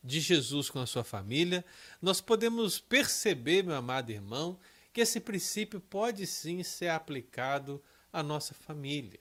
[0.03, 1.63] de Jesus com a sua família,
[2.01, 4.59] nós podemos perceber, meu amado irmão,
[4.91, 7.81] que esse princípio pode sim ser aplicado
[8.11, 9.19] à nossa família.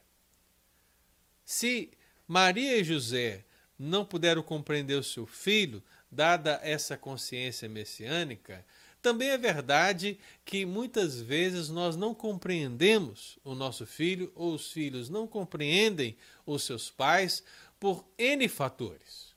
[1.45, 1.91] Se
[2.27, 3.45] Maria e José
[3.79, 8.65] não puderam compreender o seu filho, dada essa consciência messiânica,
[9.01, 15.09] também é verdade que muitas vezes nós não compreendemos o nosso filho ou os filhos
[15.09, 17.43] não compreendem os seus pais
[17.79, 19.31] por N fatores.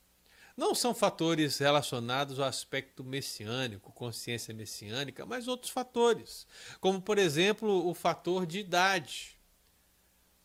[0.56, 6.46] Não são fatores relacionados ao aspecto messiânico, consciência messiânica, mas outros fatores,
[6.80, 9.36] como por exemplo o fator de idade,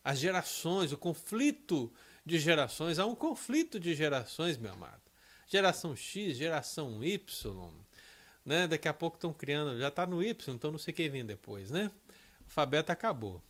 [0.02, 1.92] as gerações, o conflito
[2.26, 5.02] de gerações, há um conflito de gerações, meu amado.
[5.46, 7.70] Geração X, geração Y,
[8.50, 8.66] né?
[8.66, 11.70] Daqui a pouco estão criando, já está no Y, então não sei quem vem depois,
[11.70, 11.88] né?
[12.40, 13.40] O alfabeto acabou.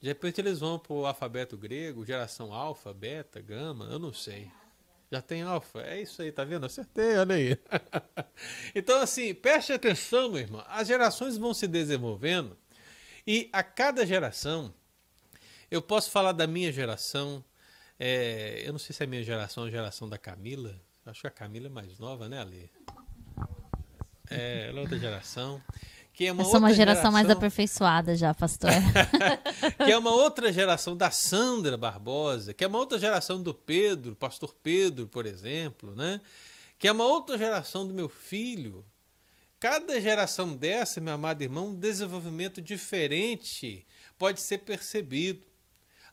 [0.00, 4.48] De repente eles vão para o alfabeto grego, geração alfa, beta, gama, eu não sei.
[5.10, 6.66] Já tem alfa, é isso aí, tá vendo?
[6.66, 7.58] Acertei, olha aí.
[8.74, 10.64] então, assim, preste atenção, meu irmão.
[10.68, 12.56] As gerações vão se desenvolvendo
[13.26, 14.72] e a cada geração,
[15.68, 17.44] eu posso falar da minha geração,
[17.98, 20.80] é, eu não sei se é a minha geração ou a geração da Camila.
[21.04, 22.70] Acho que a Camila é mais nova, né, Ali?
[24.30, 25.60] É, ela é outra geração.
[26.12, 28.70] Que é uma Eu sou uma geração, geração, mais aperfeiçoada já, pastor.
[29.84, 34.14] que é uma outra geração da Sandra Barbosa, que é uma outra geração do Pedro,
[34.14, 36.20] pastor Pedro, por exemplo, né?
[36.78, 38.84] Que é uma outra geração do meu filho.
[39.58, 43.84] Cada geração dessa, meu amado irmão, um desenvolvimento diferente
[44.16, 45.42] pode ser percebido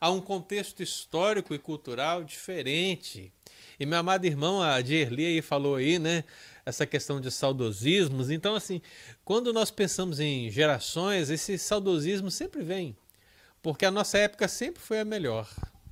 [0.02, 3.32] há um contexto histórico e cultural diferente.
[3.78, 6.24] E meu amado irmão, a Dierli aí falou aí, né?
[6.64, 8.30] Essa questão de saudosismos.
[8.30, 8.80] Então, assim,
[9.24, 12.96] quando nós pensamos em gerações, esse saudosismo sempre vem.
[13.62, 15.48] Porque a nossa época sempre foi a melhor,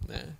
[0.07, 0.37] né?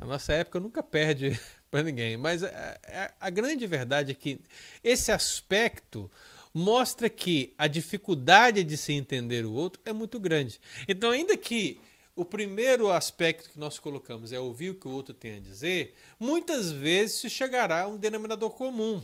[0.00, 1.38] A nossa época nunca perde
[1.70, 2.16] para ninguém.
[2.16, 4.40] Mas a, a, a grande verdade é que
[4.82, 6.10] esse aspecto
[6.52, 10.60] mostra que a dificuldade de se entender o outro é muito grande.
[10.86, 11.80] Então, ainda que
[12.14, 15.94] o primeiro aspecto que nós colocamos é ouvir o que o outro tem a dizer,
[16.20, 19.02] muitas vezes se chegará a um denominador comum.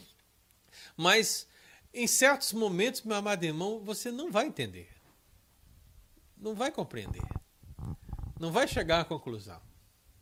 [0.97, 1.47] Mas
[1.93, 4.89] em certos momentos, meu amado irmão, você não vai entender.
[6.37, 7.23] Não vai compreender.
[8.39, 9.61] Não vai chegar à conclusão.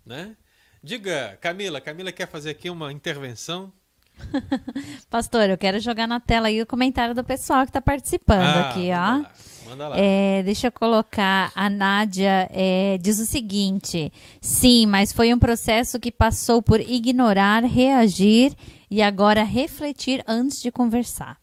[0.05, 0.37] Né?
[0.83, 3.73] Diga, Camila, Camila quer fazer aqui uma intervenção.
[5.11, 8.71] Pastor, eu quero jogar na tela aí o comentário do pessoal que está participando ah,
[8.71, 9.69] aqui, ó.
[9.69, 9.97] Manda lá.
[9.99, 11.53] É, deixa eu colocar.
[11.55, 17.63] A Nádia é, diz o seguinte: sim, mas foi um processo que passou por ignorar,
[17.65, 18.57] reagir
[18.91, 21.41] e agora refletir antes de conversar.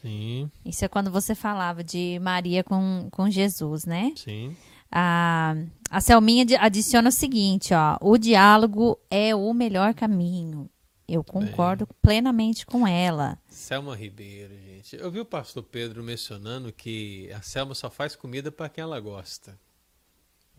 [0.00, 0.50] Sim.
[0.64, 4.12] Isso é quando você falava de Maria com, com Jesus, né?
[4.16, 4.56] Sim.
[4.90, 5.54] A,
[5.88, 7.96] a Selminha adiciona o seguinte, ó.
[8.00, 10.68] O diálogo é o melhor caminho.
[11.06, 13.38] Eu concordo Bem, plenamente com ela.
[13.48, 14.96] Selma Ribeiro, gente.
[14.96, 18.98] Eu vi o pastor Pedro mencionando que a Selma só faz comida para quem ela
[19.00, 19.58] gosta.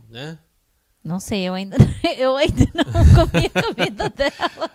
[0.10, 0.38] Né?
[1.04, 1.78] Não sei, eu ainda,
[2.18, 2.84] eu ainda não
[3.26, 4.72] comi a comida dela.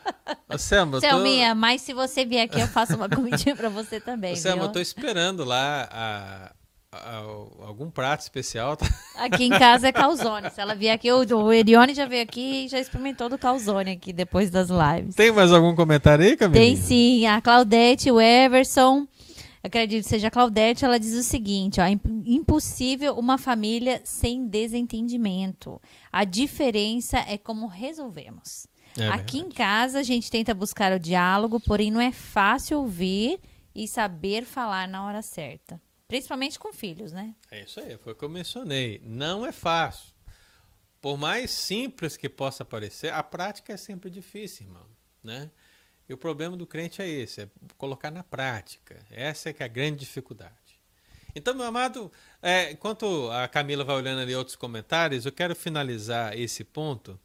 [0.52, 1.54] Ô, Selma, Selminha, tô...
[1.54, 4.32] mas se você vier aqui, eu faço uma comidinha para você também.
[4.32, 6.52] Ô, Selma, eu tô esperando lá a,
[7.60, 8.76] algum prato especial?
[8.76, 8.86] Tá?
[9.16, 10.50] Aqui em casa é calzone.
[10.50, 13.92] Se ela vier aqui, o, o Erione já veio aqui e já experimentou do calzone
[13.92, 15.14] aqui depois das lives.
[15.14, 16.60] Tem mais algum comentário aí, Camila?
[16.60, 17.26] Tem sim.
[17.26, 19.06] A Claudete, o Everson,
[19.66, 21.84] acredito que seja a Claudete, ela diz o seguinte: ó,
[22.24, 25.80] impossível uma família sem desentendimento.
[26.10, 28.66] A diferença é como resolvemos.
[28.98, 33.38] É aqui em casa a gente tenta buscar o diálogo, porém não é fácil ouvir
[33.74, 35.80] e saber falar na hora certa.
[36.08, 37.34] Principalmente com filhos, né?
[37.50, 39.00] É isso aí, foi o que eu mencionei.
[39.04, 40.14] Não é fácil.
[41.00, 44.86] Por mais simples que possa parecer, a prática é sempre difícil, irmão.
[45.22, 45.50] Né?
[46.08, 48.96] E o problema do crente é esse, é colocar na prática.
[49.10, 50.54] Essa é que é a grande dificuldade.
[51.34, 56.38] Então, meu amado, é, enquanto a Camila vai olhando ali outros comentários, eu quero finalizar
[56.38, 57.18] esse ponto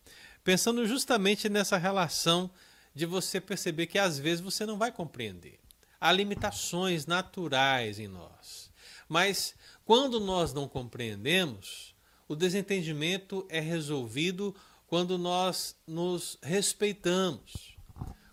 [0.44, 2.50] pensando justamente nessa relação
[2.94, 5.60] de você perceber que às vezes você não vai compreender.
[6.00, 8.72] Há limitações naturais em nós.
[9.08, 9.56] Mas
[9.86, 11.96] quando nós não compreendemos,
[12.28, 14.56] o desentendimento é resolvido
[14.88, 17.70] quando nós nos respeitamos,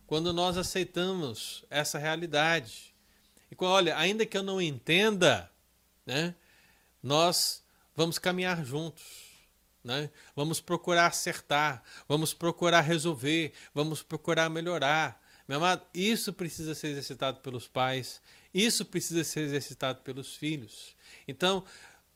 [0.09, 2.95] quando nós aceitamos essa realidade.
[3.53, 5.51] E olha, ainda que eu não entenda,
[6.05, 6.35] né,
[7.03, 7.63] nós
[7.95, 9.05] vamos caminhar juntos.
[9.85, 10.11] Né?
[10.35, 15.23] Vamos procurar acertar, vamos procurar resolver, vamos procurar melhorar.
[15.47, 18.21] Meu amado, isso precisa ser exercitado pelos pais,
[18.53, 20.97] isso precisa ser exercitado pelos filhos.
[21.27, 21.63] Então,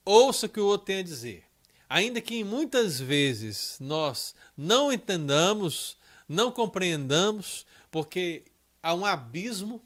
[0.02, 1.44] ouça o que o outro tem a dizer.
[1.90, 8.44] Ainda que muitas vezes nós não entendamos, não compreendamos, porque
[8.82, 9.84] há um abismo,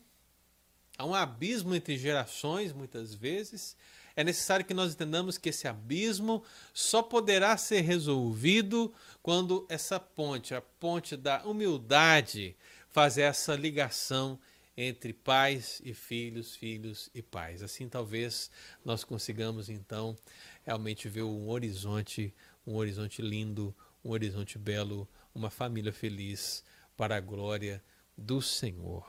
[0.96, 3.76] há um abismo entre gerações, muitas vezes,
[4.14, 6.42] é necessário que nós entendamos que esse abismo
[6.72, 12.56] só poderá ser resolvido quando essa ponte, a ponte da humildade,
[12.88, 14.38] fazer essa ligação
[14.76, 17.60] entre pais e filhos, filhos e pais.
[17.60, 18.52] Assim, talvez
[18.84, 20.16] nós consigamos então
[20.62, 22.32] realmente ver um horizonte,
[22.64, 26.62] um horizonte lindo, um horizonte belo, uma família feliz
[26.96, 27.82] para a glória
[28.16, 29.04] do Senhor.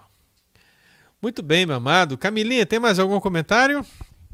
[1.22, 2.18] Muito bem, meu amado.
[2.18, 3.86] Camilinha, tem mais algum comentário?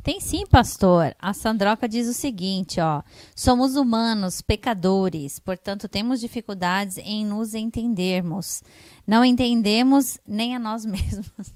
[0.04, 1.16] Tem sim, pastor.
[1.18, 3.02] A Sandroca diz o seguinte, ó:
[3.34, 8.62] Somos humanos, pecadores, portanto temos dificuldades em nos entendermos.
[9.08, 11.56] Não entendemos nem a nós mesmos.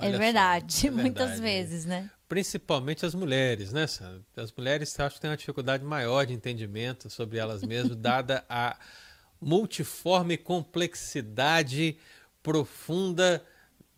[0.00, 1.40] É verdade, só, é verdade, muitas é.
[1.40, 2.10] vezes, né?
[2.28, 4.24] Principalmente as mulheres, né, Sandra?
[4.36, 8.76] As mulheres acho que têm uma dificuldade maior de entendimento sobre elas mesmas, dada a
[9.40, 11.96] multiforme complexidade
[12.44, 13.42] profunda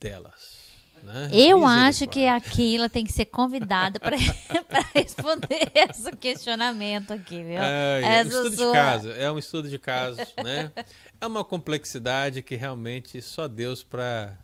[0.00, 0.64] delas.
[1.02, 1.28] Né?
[1.32, 4.16] Eu acho que a Keila tem que ser convidada para
[4.94, 7.58] responder esse questionamento aqui, viu?
[7.58, 8.66] É, é um estudo sua...
[8.66, 10.72] de caso, é um estudo de casos, né?
[11.20, 14.38] É uma complexidade que realmente só Deus para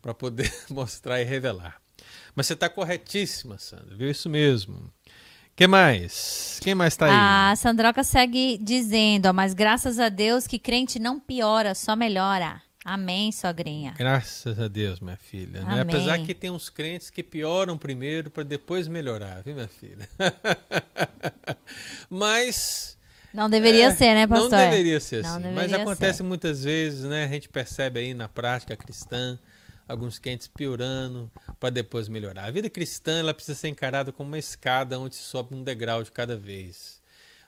[0.00, 1.80] para poder mostrar e revelar.
[2.34, 4.10] Mas você está corretíssima, Sandra, viu?
[4.10, 4.92] Isso mesmo.
[5.56, 6.60] que mais?
[6.62, 7.12] Quem mais está aí?
[7.12, 12.62] A Sandroca segue dizendo, ó, mas graças a Deus que crente não piora, só melhora.
[12.84, 13.94] Amém, sogrinha.
[13.98, 15.62] Graças a Deus, minha filha.
[15.62, 15.80] Né?
[15.80, 20.08] Apesar que tem uns crentes que pioram primeiro para depois melhorar, viu, minha filha?
[22.08, 22.96] Mas.
[23.34, 24.50] Não deveria é, ser, né, pastor?
[24.50, 25.42] Não deveria ser não assim.
[25.42, 26.22] Deveria Mas acontece ser.
[26.22, 27.24] muitas vezes, né?
[27.24, 29.38] A gente percebe aí na prática cristã
[29.86, 32.44] alguns crentes piorando para depois melhorar.
[32.44, 36.02] A vida cristã ela precisa ser encarada como uma escada onde se sobe um degrau
[36.02, 37.02] de cada vez.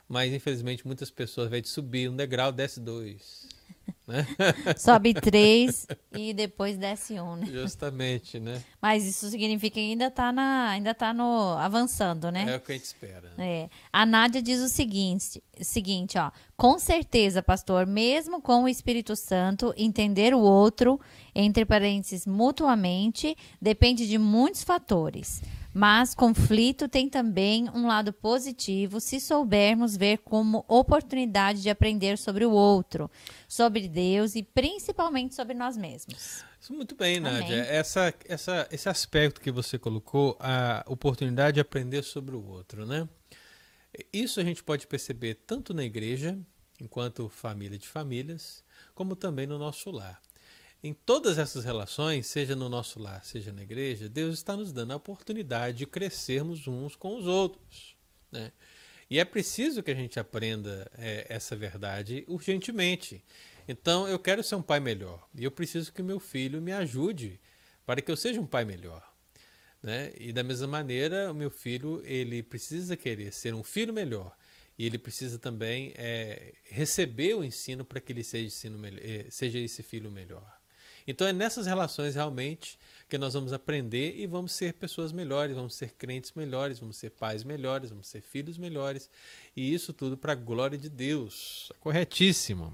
[0.08, 3.59] Mas infelizmente muitas pessoas, ao invés de subir um degrau, desce dois.
[4.06, 4.26] Né?
[4.76, 7.46] Sobe três e depois desce um, né?
[7.46, 8.62] Justamente, né?
[8.80, 12.54] Mas isso significa que ainda está na, ainda tá no avançando, né?
[12.54, 13.32] É o que a gente espera.
[13.38, 13.68] É.
[13.92, 19.72] A Nádia diz o seguinte, seguinte, ó, com certeza, pastor, mesmo com o Espírito Santo,
[19.76, 21.00] entender o outro,
[21.34, 25.42] entre parênteses, mutuamente, depende de muitos fatores.
[25.72, 32.44] Mas conflito tem também um lado positivo se soubermos ver como oportunidade de aprender sobre
[32.44, 33.10] o outro,
[33.48, 36.44] sobre Deus e principalmente sobre nós mesmos.
[36.68, 37.62] Muito bem, Nádia.
[37.62, 43.08] Essa, essa, esse aspecto que você colocou, a oportunidade de aprender sobre o outro, né?
[44.12, 46.38] Isso a gente pode perceber tanto na igreja,
[46.80, 48.64] enquanto família de famílias,
[48.94, 50.20] como também no nosso lar.
[50.82, 54.92] Em todas essas relações, seja no nosso lar, seja na igreja, Deus está nos dando
[54.92, 57.96] a oportunidade de crescermos uns com os outros.
[58.32, 58.50] Né?
[59.10, 63.22] E é preciso que a gente aprenda é, essa verdade urgentemente.
[63.68, 65.28] Então, eu quero ser um pai melhor.
[65.34, 67.38] E eu preciso que meu filho me ajude
[67.84, 69.06] para que eu seja um pai melhor.
[69.82, 70.12] Né?
[70.16, 74.34] E da mesma maneira, o meu filho ele precisa querer ser um filho melhor.
[74.78, 79.58] E ele precisa também é, receber o ensino para que ele seja, ensino, é, seja
[79.58, 80.59] esse filho melhor.
[81.06, 82.78] Então é nessas relações realmente
[83.08, 87.10] que nós vamos aprender e vamos ser pessoas melhores, vamos ser crentes melhores, vamos ser
[87.10, 89.10] pais melhores, vamos ser filhos melhores.
[89.56, 91.72] E isso tudo para a glória de Deus.
[91.80, 92.72] Corretíssimo.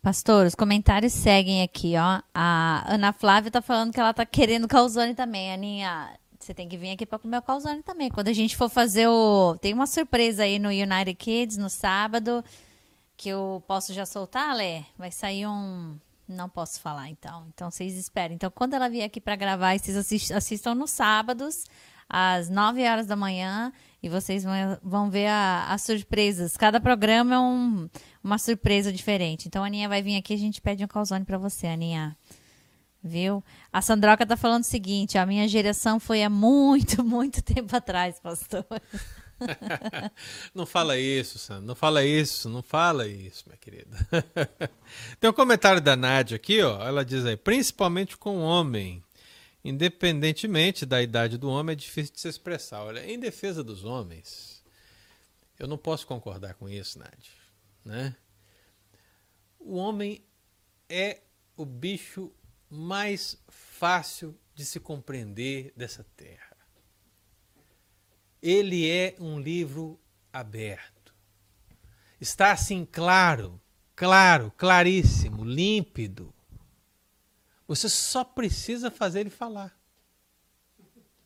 [0.00, 2.22] Pastor, os comentários seguem aqui, ó.
[2.32, 5.52] A Ana Flávia tá falando que ela tá querendo calzone também.
[5.52, 8.08] Aninha, você tem que vir aqui para comer o calzone também.
[8.08, 9.56] Quando a gente for fazer o.
[9.60, 12.44] Tem uma surpresa aí no United Kids no sábado.
[13.16, 14.86] Que eu posso já soltar, Lé?
[14.96, 15.98] Vai sair um
[16.28, 17.46] não posso falar, então.
[17.54, 18.34] Então, vocês esperem.
[18.34, 21.64] Então, quando ela vier aqui para gravar, vocês assistam nos sábados,
[22.08, 23.72] às 9 horas da manhã,
[24.02, 24.52] e vocês vão,
[24.82, 26.56] vão ver as surpresas.
[26.56, 27.88] Cada programa é um,
[28.22, 29.48] uma surpresa diferente.
[29.48, 32.16] Então, a Aninha vai vir aqui e a gente pede um calzone para você, Aninha.
[33.02, 33.42] Viu?
[33.72, 38.18] A Sandroca tá falando o seguinte: a minha geração foi há muito, muito tempo atrás,
[38.20, 38.66] pastor.
[40.54, 41.66] não fala isso, Sandra.
[41.66, 43.96] Não fala isso, não fala isso, minha querida.
[45.20, 46.86] Tem um comentário da Nádia aqui, ó.
[46.86, 49.02] Ela diz aí, principalmente com o homem.
[49.64, 52.84] Independentemente da idade do homem, é difícil de se expressar.
[52.84, 54.64] Olha, em defesa dos homens,
[55.58, 57.32] eu não posso concordar com isso, Nádia.
[57.84, 58.14] Né?
[59.58, 60.22] O homem
[60.88, 61.20] é
[61.56, 62.32] o bicho
[62.70, 66.47] mais fácil de se compreender dessa terra
[68.42, 69.98] ele é um livro
[70.32, 71.14] aberto.
[72.20, 73.60] Está assim claro,
[73.94, 76.32] claro, claríssimo, límpido.
[77.66, 79.78] Você só precisa fazer ele falar.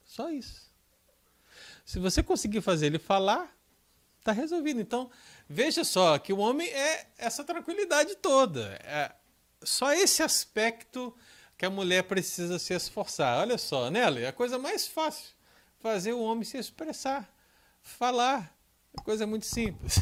[0.04, 0.70] Só isso.
[1.84, 3.56] Se você conseguir fazer ele falar,
[4.18, 4.80] está resolvido.
[4.80, 5.10] Então,
[5.48, 8.78] veja só que o homem é essa tranquilidade toda.
[8.82, 9.14] É
[9.62, 11.16] só esse aspecto
[11.56, 13.38] que a mulher precisa se esforçar.
[13.38, 14.26] Olha só, né, Ale?
[14.26, 15.32] A coisa mais fácil
[15.82, 17.28] fazer o homem se expressar,
[17.82, 18.56] falar.
[18.96, 20.00] É coisa muito simples.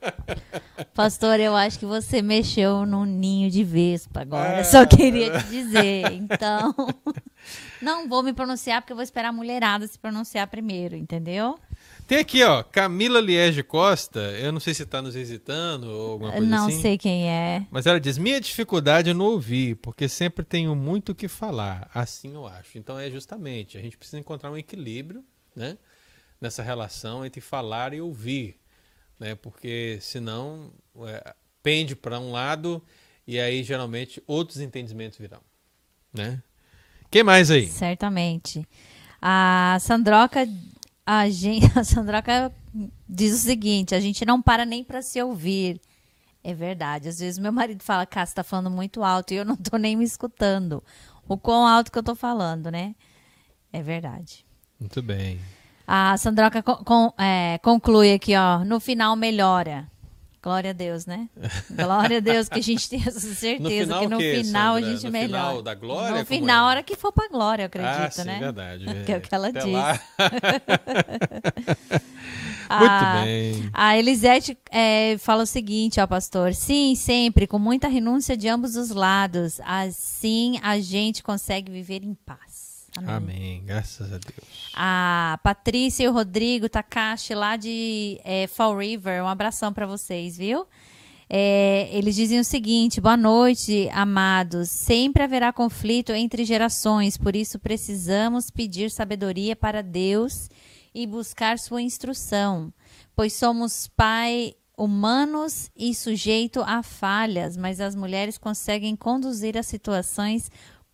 [0.92, 4.58] Pastor, eu acho que você mexeu num ninho de vespa agora.
[4.58, 4.64] É.
[4.64, 6.12] Só queria te dizer.
[6.12, 6.74] Então,
[7.80, 11.58] não vou me pronunciar porque eu vou esperar a mulherada se pronunciar primeiro, entendeu?
[12.10, 14.18] Tem aqui, ó, Camila Liege Costa.
[14.18, 16.74] Eu não sei se está nos visitando ou alguma coisa não assim.
[16.74, 17.64] Não sei quem é.
[17.70, 21.88] Mas ela diz: Minha dificuldade é não ouvir, porque sempre tenho muito o que falar.
[21.94, 22.78] Assim eu acho.
[22.78, 25.78] Então é justamente, a gente precisa encontrar um equilíbrio, né?
[26.40, 28.58] Nessa relação entre falar e ouvir,
[29.16, 29.36] né?
[29.36, 30.72] Porque senão
[31.06, 31.32] é,
[31.62, 32.82] pende para um lado
[33.24, 35.42] e aí geralmente outros entendimentos virão,
[36.12, 36.42] né?
[37.08, 37.68] Quem mais aí?
[37.68, 38.66] Certamente.
[39.22, 40.44] A Sandroca
[41.04, 42.52] a gente, a Sandraca
[43.08, 45.80] diz o seguinte: a gente não para nem para se ouvir.
[46.42, 47.08] É verdade.
[47.08, 49.76] Às vezes meu marido fala, Cá, você tá falando muito alto e eu não tô
[49.76, 50.82] nem me escutando.
[51.28, 52.94] O quão alto que eu tô falando, né?
[53.72, 54.44] É verdade.
[54.78, 55.38] Muito bem.
[55.86, 58.64] A Sandroca con, é, conclui aqui, ó.
[58.64, 59.90] No final melhora.
[60.42, 61.28] Glória a Deus, né?
[61.70, 64.90] Glória a Deus que a gente tem essa certeza no que no que, final Sandra?
[64.90, 65.28] a gente no melhora.
[65.28, 66.18] No final da glória?
[66.20, 68.38] No final, a hora que for pra glória, eu acredito, ah, sim, né?
[68.38, 68.86] verdade.
[69.04, 70.00] que é o que ela Até diz.
[72.70, 73.70] Muito a, bem.
[73.72, 76.54] A Elisete é, fala o seguinte, ó, pastor.
[76.54, 79.60] Sim, sempre, com muita renúncia de ambos os lados.
[79.64, 82.49] Assim a gente consegue viver em paz.
[82.96, 83.14] Amém.
[83.14, 83.62] Amém.
[83.64, 84.72] Graças a Deus.
[84.74, 90.36] A Patrícia e o Rodrigo Takashi, lá de é, Fall River, um abração para vocês,
[90.36, 90.66] viu?
[91.32, 94.68] É, eles dizem o seguinte: boa noite, amados.
[94.70, 100.48] Sempre haverá conflito entre gerações, por isso precisamos pedir sabedoria para Deus
[100.92, 102.72] e buscar sua instrução,
[103.14, 110.50] pois somos pai humanos e sujeito a falhas, mas as mulheres conseguem conduzir as situações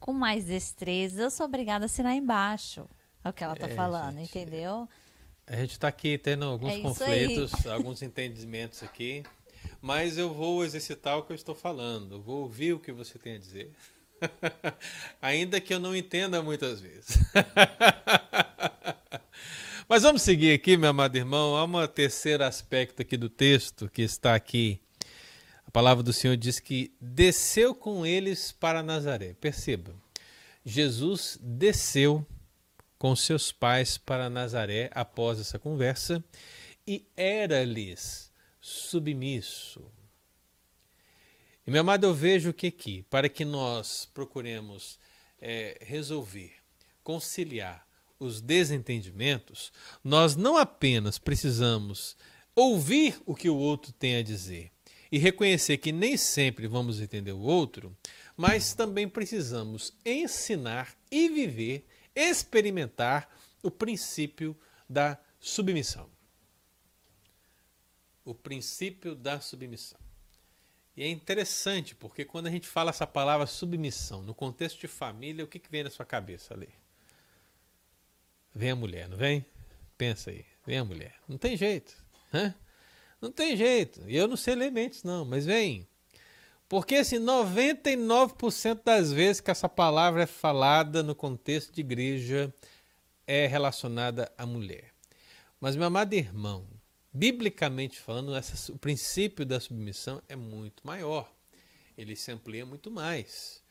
[0.06, 2.88] com mais destreza, eu sou obrigada a assinar embaixo.
[3.24, 4.88] É o que ela está é, falando, gente, entendeu?
[5.44, 9.24] A gente está aqui tendo alguns é conflitos, alguns entendimentos aqui,
[9.82, 13.34] mas eu vou exercitar o que eu estou falando, vou ouvir o que você tem
[13.34, 13.72] a dizer.
[15.20, 17.18] Ainda que eu não entenda muitas vezes.
[19.88, 21.54] Mas vamos seguir aqui, meu amado irmão.
[21.54, 24.80] Há um terceiro aspecto aqui do texto que está aqui
[25.76, 29.34] palavra do Senhor diz que desceu com eles para Nazaré.
[29.34, 29.94] Perceba,
[30.64, 32.26] Jesus desceu
[32.98, 36.24] com seus pais para Nazaré após essa conversa
[36.86, 39.84] e era-lhes submisso.
[41.66, 44.98] E meu amado, eu vejo que aqui, para que nós procuremos
[45.38, 46.54] é, resolver,
[47.04, 47.86] conciliar
[48.18, 49.70] os desentendimentos,
[50.02, 52.16] nós não apenas precisamos
[52.54, 54.72] ouvir o que o outro tem a dizer
[55.10, 57.96] e reconhecer que nem sempre vamos entender o outro,
[58.36, 63.28] mas também precisamos ensinar e viver, experimentar
[63.62, 64.56] o princípio
[64.88, 66.08] da submissão.
[68.24, 69.98] O princípio da submissão.
[70.96, 75.44] E é interessante, porque quando a gente fala essa palavra submissão, no contexto de família,
[75.44, 76.70] o que, que vem na sua cabeça ali?
[78.54, 79.44] Vem a mulher, não vem?
[79.98, 81.14] Pensa aí, vem a mulher.
[81.28, 82.02] Não tem jeito,
[82.32, 82.54] né?
[83.20, 84.02] Não tem jeito.
[84.08, 85.86] E eu não sei ler mentes, não, mas vem.
[86.68, 92.52] Porque assim, 99% das vezes que essa palavra é falada no contexto de igreja
[93.26, 94.92] é relacionada à mulher.
[95.60, 96.66] Mas, meu amado irmão,
[97.12, 101.32] biblicamente falando, essa, o princípio da submissão é muito maior.
[101.96, 103.62] Ele se amplia muito mais.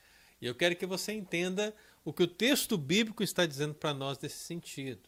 [0.42, 4.18] E eu quero que você entenda o que o texto bíblico está dizendo para nós
[4.20, 5.08] nesse sentido.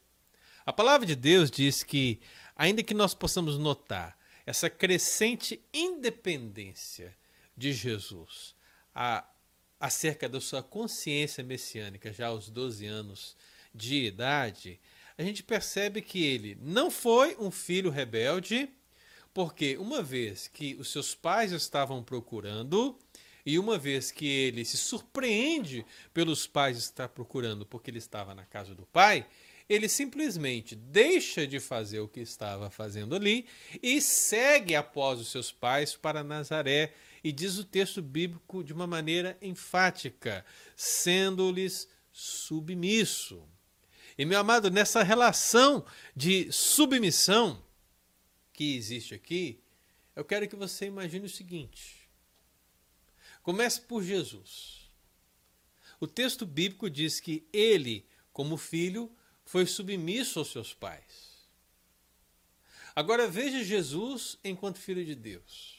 [0.66, 2.20] A palavra de Deus diz que,
[2.56, 4.18] ainda que nós possamos notar
[4.48, 7.14] essa crescente independência
[7.56, 8.56] de Jesus
[8.96, 9.28] a,
[9.78, 13.36] acerca da sua consciência messiânica já aos 12 anos
[13.76, 14.80] de idade,
[15.18, 18.70] a gente percebe que ele não foi um filho rebelde,
[19.34, 22.98] porque uma vez que os seus pais estavam procurando,
[23.46, 28.46] e uma vez que ele se surpreende pelos pais estar procurando porque ele estava na
[28.46, 29.26] casa do pai,
[29.70, 33.46] ele simplesmente deixa de fazer o que estava fazendo ali
[33.84, 36.94] e segue após os seus pais para Nazaré.
[37.24, 40.46] E diz o texto bíblico de uma maneira enfática,
[40.76, 43.44] sendo-lhes submisso.
[44.18, 47.62] E, meu amado, nessa relação de submissão
[48.54, 49.62] que existe aqui,
[50.16, 52.10] eu quero que você imagine o seguinte:
[53.44, 54.90] comece por Jesus.
[56.00, 59.12] O texto bíblico diz que ele, como filho,
[59.48, 61.48] foi submisso aos seus pais.
[62.94, 65.78] Agora veja Jesus enquanto filho de Deus.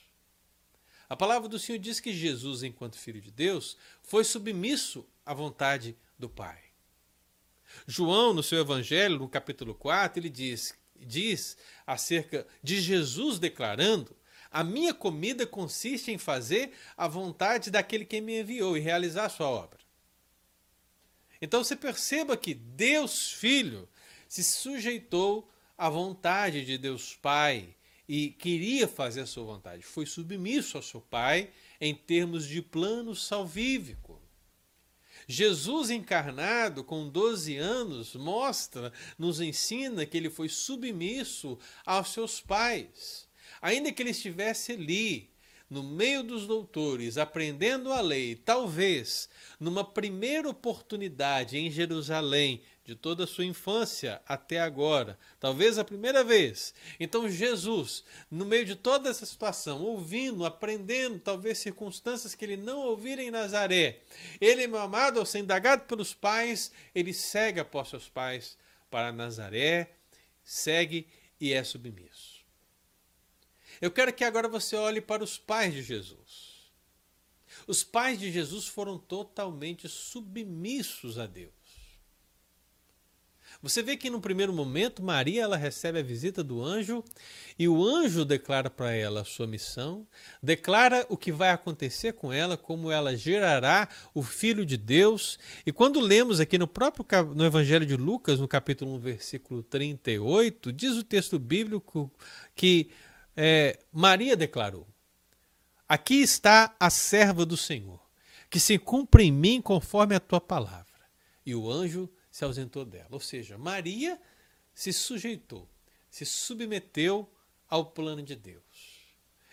[1.07, 5.95] A palavra do Senhor diz que Jesus, enquanto filho de Deus, foi submisso à vontade
[6.19, 6.59] do Pai.
[7.87, 14.17] João, no seu Evangelho, no capítulo 4, ele diz, diz acerca de Jesus declarando:
[14.51, 19.31] A minha comida consiste em fazer a vontade daquele que me enviou e realizar a
[19.31, 19.88] sua obra.
[21.41, 23.89] Então você perceba que Deus Filho
[24.29, 27.75] se sujeitou à vontade de Deus Pai
[28.09, 29.83] e queria fazer a sua vontade.
[29.83, 34.21] Foi submisso ao seu Pai em termos de plano salvífico.
[35.27, 43.29] Jesus encarnado com 12 anos mostra, nos ensina que ele foi submisso aos seus pais.
[43.61, 45.31] Ainda que ele estivesse ali,
[45.69, 49.29] no meio dos doutores, aprendendo a lei, talvez
[49.61, 56.25] numa primeira oportunidade em Jerusalém, de toda a sua infância até agora, talvez a primeira
[56.25, 56.73] vez.
[56.99, 62.79] Então, Jesus, no meio de toda essa situação, ouvindo, aprendendo, talvez circunstâncias que ele não
[62.79, 64.01] ouvira em Nazaré,
[64.41, 68.57] ele, meu amado, ao ser indagado pelos pais, ele segue após seus pais
[68.91, 69.91] para Nazaré,
[70.43, 71.07] segue
[71.39, 72.38] e é submisso.
[73.81, 76.59] Eu quero que agora você olhe para os pais de Jesus.
[77.67, 81.59] Os pais de Jesus foram totalmente submissos a Deus.
[83.61, 87.03] Você vê que no primeiro momento Maria ela recebe a visita do anjo
[87.59, 90.07] e o anjo declara para ela a sua missão,
[90.41, 95.41] declara o que vai acontecer com ela, como ela gerará o filho de Deus.
[95.67, 97.05] E quando lemos aqui no próprio
[97.35, 102.13] no Evangelho de Lucas, no capítulo 1, versículo 38, diz o texto bíblico
[102.55, 102.91] que
[103.41, 104.85] é, Maria declarou:
[105.89, 108.05] Aqui está a serva do Senhor,
[108.51, 111.09] que se cumpre em mim conforme a tua palavra.
[111.47, 113.07] E o anjo se ausentou dela.
[113.13, 114.21] Ou seja, Maria
[114.75, 115.71] se sujeitou,
[116.11, 117.33] se submeteu
[117.69, 118.65] ao plano de Deus.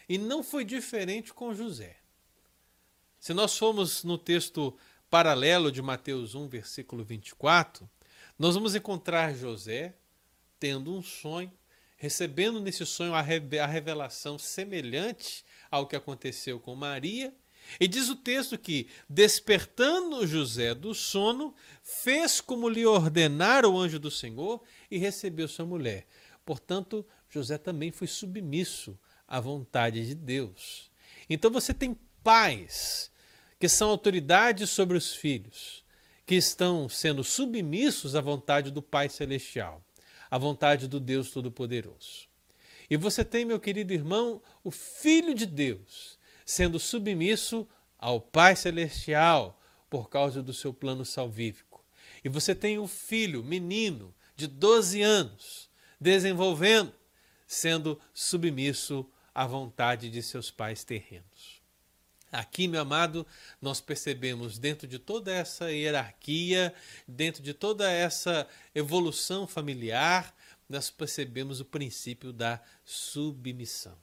[0.09, 1.97] E não foi diferente com José.
[3.19, 4.75] Se nós formos no texto
[5.11, 7.87] paralelo de Mateus 1, versículo 24,
[8.37, 9.95] nós vamos encontrar José
[10.59, 11.51] tendo um sonho,
[11.97, 17.33] recebendo nesse sonho a revelação semelhante ao que aconteceu com Maria
[17.79, 23.99] e diz o texto que, despertando José do sono, fez como lhe ordenara o anjo
[23.99, 26.05] do Senhor e recebeu sua mulher.
[26.45, 30.91] Portanto, José também foi submisso à vontade de Deus.
[31.29, 33.11] Então você tem pais
[33.59, 35.83] que são autoridades sobre os filhos,
[36.25, 39.84] que estão sendo submissos à vontade do Pai Celestial,
[40.29, 42.27] à vontade do Deus Todo-Poderoso.
[42.89, 47.67] E você tem, meu querido irmão, o Filho de Deus sendo submisso
[47.97, 49.59] ao Pai Celestial
[49.89, 51.83] por causa do seu plano salvífico.
[52.23, 55.69] e você tem um filho, menino, de 12 anos,
[55.99, 56.93] desenvolvendo,
[57.45, 61.54] sendo submisso à vontade de seus pais terrenos.
[62.35, 63.25] Aqui, meu amado,
[63.61, 66.73] nós percebemos dentro de toda essa hierarquia,
[67.07, 70.35] dentro de toda essa evolução familiar,
[70.67, 73.97] nós percebemos o princípio da submissão.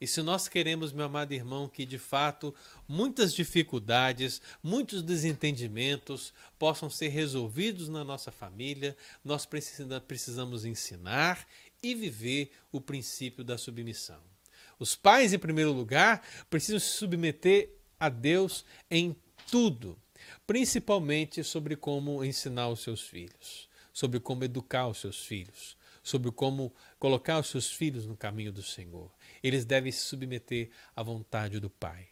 [0.00, 2.52] E se nós queremos, meu amado irmão, que de fato
[2.88, 11.46] muitas dificuldades, muitos desentendimentos possam ser resolvidos na nossa família, nós precisamos ensinar
[11.80, 14.35] e viver o princípio da submissão.
[14.78, 19.16] Os pais, em primeiro lugar, precisam se submeter a Deus em
[19.50, 19.98] tudo,
[20.46, 26.74] principalmente sobre como ensinar os seus filhos, sobre como educar os seus filhos, sobre como
[26.98, 29.10] colocar os seus filhos no caminho do Senhor
[29.46, 32.08] eles devem se submeter à vontade do Pai.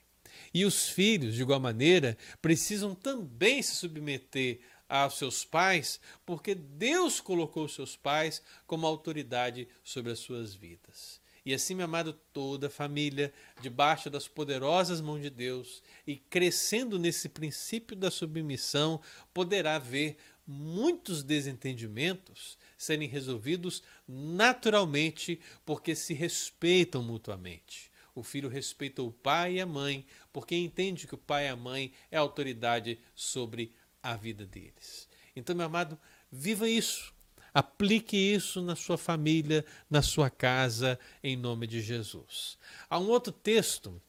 [0.53, 7.21] E os filhos, de igual maneira, precisam também se submeter aos seus pais, porque Deus
[7.21, 11.21] colocou os seus pais como autoridade sobre as suas vidas.
[11.45, 16.99] E assim, meu amado, toda a família, debaixo das poderosas mãos de Deus e crescendo
[16.99, 19.01] nesse princípio da submissão,
[19.33, 20.17] poderá ver
[20.47, 27.91] muitos desentendimentos serem resolvidos naturalmente porque se respeitam mutuamente.
[28.15, 31.57] O filho respeita o pai e a mãe porque entende que o pai e a
[31.57, 35.09] mãe é a autoridade sobre a vida deles.
[35.37, 35.99] Então, meu amado,
[36.31, 37.14] viva isso.
[37.55, 42.59] Aplique isso na sua família, na sua casa, em nome de Jesus.
[42.91, 44.03] Há um outro texto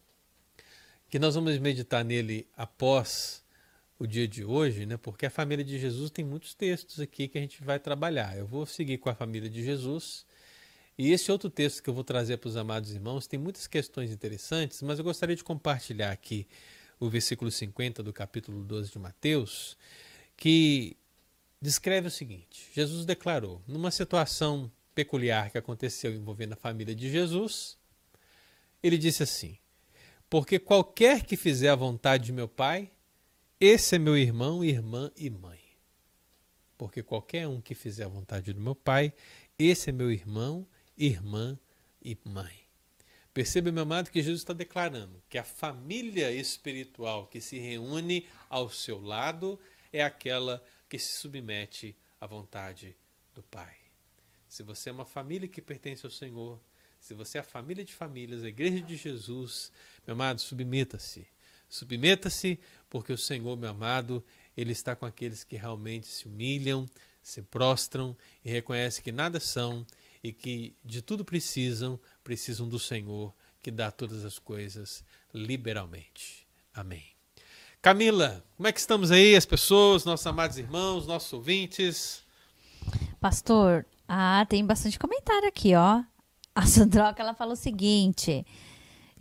[1.07, 3.45] que nós vamos meditar nele após
[3.99, 4.97] o dia de hoje, né?
[4.97, 8.35] Porque a família de Jesus tem muitos textos aqui que a gente vai trabalhar.
[8.35, 10.25] Eu vou seguir com a família de Jesus.
[10.97, 14.11] E esse outro texto que eu vou trazer para os amados irmãos tem muitas questões
[14.11, 16.47] interessantes, mas eu gostaria de compartilhar aqui
[16.99, 19.77] o versículo 50 do capítulo 12 de Mateus,
[20.35, 20.97] que
[21.61, 27.77] descreve o seguinte: Jesus declarou, numa situação peculiar que aconteceu envolvendo a família de Jesus,
[28.81, 29.57] ele disse assim:
[30.29, 32.91] Porque qualquer que fizer a vontade de meu Pai,
[33.59, 35.59] esse é meu irmão, irmã e mãe.
[36.77, 39.13] Porque qualquer um que fizer a vontade do meu Pai,
[39.57, 41.57] esse é meu irmão, irmã
[42.01, 42.65] e mãe.
[43.33, 48.69] Perceba, meu amado, que Jesus está declarando que a família espiritual que se reúne ao
[48.69, 49.59] seu lado
[49.91, 52.95] é aquela que se submete à vontade
[53.33, 53.75] do Pai.
[54.47, 56.59] Se você é uma família que pertence ao Senhor,
[56.99, 59.71] se você é a família de famílias, a igreja de Jesus,
[60.05, 61.27] meu amado, submeta-se.
[61.69, 62.59] Submeta-se
[62.89, 64.23] porque o Senhor, meu amado,
[64.55, 66.87] Ele está com aqueles que realmente se humilham,
[67.21, 69.85] se prostram e reconhecem que nada são
[70.23, 76.47] e que de tudo precisam, precisam do Senhor que dá todas as coisas liberalmente.
[76.73, 77.14] Amém.
[77.85, 82.23] Camila, como é que estamos aí, as pessoas, nossos amados irmãos, nossos ouvintes?
[83.21, 86.01] Pastor, ah, tem bastante comentário aqui, ó.
[86.55, 88.43] A Sandroca, ela fala o seguinte: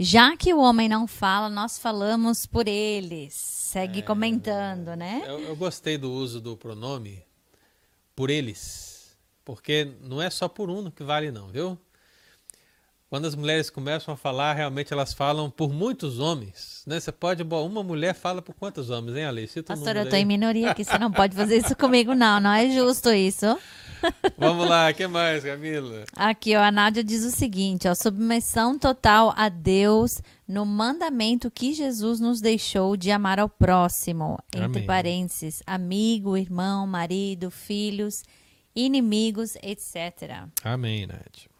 [0.00, 3.34] já que o homem não fala, nós falamos por eles.
[3.34, 5.22] Segue é, comentando, né?
[5.26, 7.22] Eu, eu, gostei do uso do pronome
[8.16, 11.78] por eles, porque não é só por um que vale, não, viu?
[13.14, 16.98] Quando as mulheres começam a falar, realmente elas falam por muitos homens, né?
[16.98, 19.62] Você pode, bom, uma mulher fala por quantos homens, hein, Alice?
[19.62, 22.40] Pastor, eu tô em minoria aqui, você não pode fazer isso comigo, não.
[22.40, 23.56] Não é justo isso.
[24.36, 26.02] Vamos lá, o que mais, Camila?
[26.16, 31.72] Aqui, ó, a Nádia diz o seguinte, ó, submissão total a Deus no mandamento que
[31.72, 34.86] Jesus nos deixou de amar ao próximo, entre Amém.
[34.86, 38.24] parênteses, amigo, irmão, marido, filhos,
[38.74, 40.48] inimigos, etc.
[40.64, 41.53] Amém, Nádia.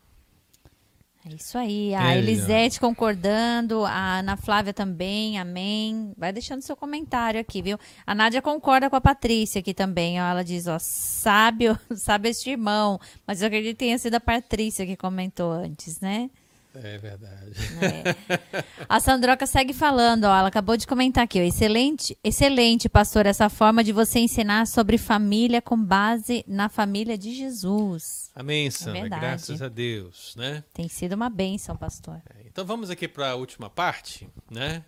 [1.27, 1.95] É isso aí.
[1.95, 6.13] A é, Elisete concordando, a Ana Flávia também, amém.
[6.19, 7.79] Vai deixando seu comentário aqui, viu?
[8.07, 10.21] A Nádia concorda com a Patrícia aqui também.
[10.21, 10.25] Ó.
[10.25, 11.65] Ela diz, ó, sabe,
[11.97, 13.01] sabe este irmão.
[13.27, 16.29] Mas eu acredito que tenha sido a Patrícia que comentou antes, né?
[16.75, 17.53] É verdade.
[17.81, 18.65] É.
[18.89, 23.49] A Sandroca segue falando, ó, ela acabou de comentar aqui, ó, excelente, excelente, pastor, essa
[23.49, 28.24] forma de você ensinar sobre família com base na família de Jesus.
[28.35, 30.65] Amém, Sandra, é graças a Deus, né?
[30.73, 32.21] Tem sido uma bênção, pastor.
[32.35, 34.85] É, então vamos aqui para a última parte, né?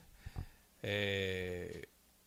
[0.82, 1.86] É,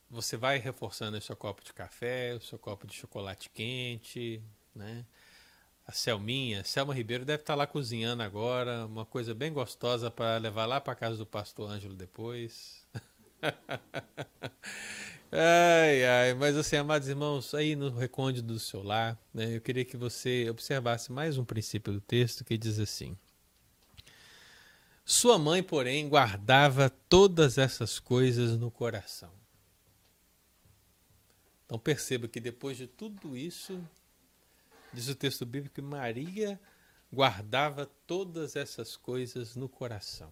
[0.09, 4.41] você vai reforçando o seu copo de café, o seu copo de chocolate quente,
[4.73, 5.05] né?
[5.89, 10.67] a Selminha, Selma Ribeiro deve estar lá cozinhando agora, uma coisa bem gostosa para levar
[10.67, 12.85] lá para casa do pastor Ângelo depois.
[15.31, 19.85] ai, ai, mas assim, amados irmãos, aí no recôndito do seu lar, né, eu queria
[19.85, 23.17] que você observasse mais um princípio do texto que diz assim:
[25.05, 29.31] Sua mãe, porém, guardava todas essas coisas no coração.
[31.65, 33.79] Então perceba que depois de tudo isso,
[34.91, 36.59] diz o texto bíblico que Maria
[37.13, 40.31] guardava todas essas coisas no coração.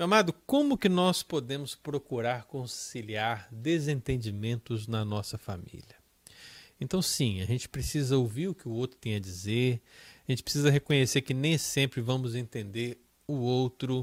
[0.00, 5.94] Meu amado, como que nós podemos procurar conciliar desentendimentos na nossa família?
[6.80, 9.82] Então, sim, a gente precisa ouvir o que o outro tem a dizer,
[10.26, 12.98] a gente precisa reconhecer que nem sempre vamos entender
[13.28, 14.02] o outro,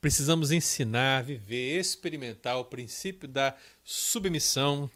[0.00, 4.90] precisamos ensinar, viver, experimentar o princípio da submissão.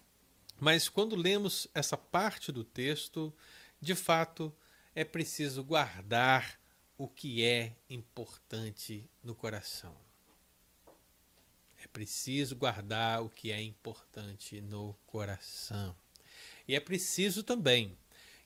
[0.59, 3.35] Mas quando lemos essa parte do texto,
[3.79, 4.51] de fato,
[4.95, 6.59] é preciso guardar
[6.97, 10.08] o que é importante no coração.
[11.93, 15.95] Preciso guardar o que é importante no coração.
[16.67, 17.97] E é preciso também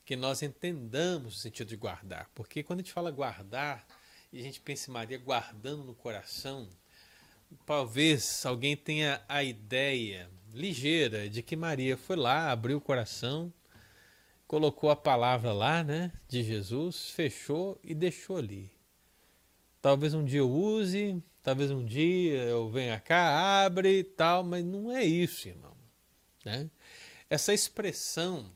[0.04, 3.86] que nós entendamos o sentido de guardar, porque quando a gente fala guardar
[4.32, 6.68] e a gente pensa em Maria guardando no coração,
[7.64, 13.52] talvez alguém tenha a ideia ligeira de que Maria foi lá, abriu o coração,
[14.46, 18.70] colocou a palavra lá, né, de Jesus, fechou e deixou ali.
[19.80, 24.64] Talvez um dia eu use, talvez um dia eu venha cá, abre e tal, mas
[24.64, 25.76] não é isso, irmão.
[26.44, 26.70] Né?
[27.28, 28.50] Essa expressão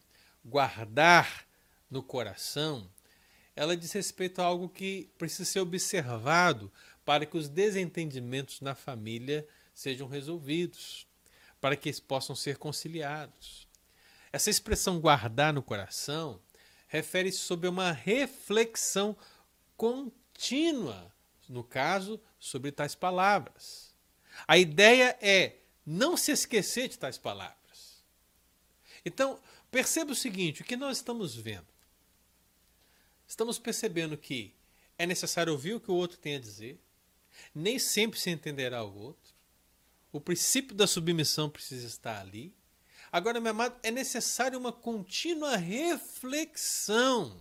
[0.45, 1.47] guardar
[1.91, 2.89] no coração,
[3.55, 6.71] ela diz respeito a algo que precisa ser observado
[7.05, 11.07] para que os desentendimentos na família sejam resolvidos,
[11.61, 13.67] para que eles possam ser conciliados.
[14.33, 16.41] Essa expressão guardar no coração
[16.89, 19.17] refere-se sobre uma reflexão
[19.77, 21.13] contínua,
[21.49, 23.95] no caso, sobre tais palavras.
[24.47, 28.05] A ideia é não se esquecer de tais palavras.
[29.05, 29.41] Então,
[29.71, 31.67] perceba o seguinte: o que nós estamos vendo?
[33.27, 34.55] Estamos percebendo que
[34.99, 36.81] é necessário ouvir o que o outro tem a dizer,
[37.55, 39.35] nem sempre se entenderá o outro,
[40.13, 42.55] o princípio da submissão precisa estar ali.
[43.13, 47.41] Agora, meu amado, é necessário uma contínua reflexão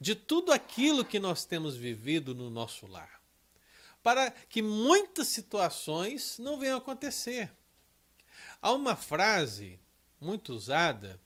[0.00, 3.20] de tudo aquilo que nós temos vivido no nosso lar,
[4.04, 7.50] para que muitas situações não venham a acontecer.
[8.60, 9.80] Há uma frase
[10.20, 11.18] muito usada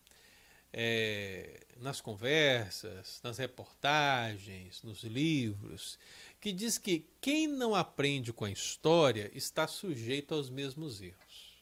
[0.72, 5.98] é, nas conversas, nas reportagens, nos livros,
[6.40, 11.58] que diz que quem não aprende com a história está sujeito aos mesmos erros.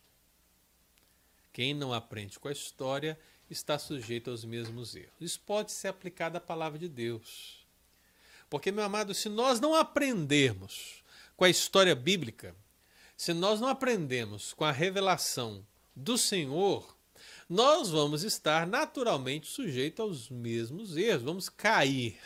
[1.50, 5.14] Quem não aprende com a história está sujeito aos mesmos erros.
[5.18, 7.64] Isso pode ser aplicado à palavra de Deus.
[8.50, 11.02] Porque, meu amado, se nós não aprendermos
[11.36, 12.54] com a história bíblica,
[13.16, 16.96] se nós não aprendemos com a revelação do Senhor,
[17.48, 22.18] nós vamos estar naturalmente sujeitos aos mesmos erros, vamos cair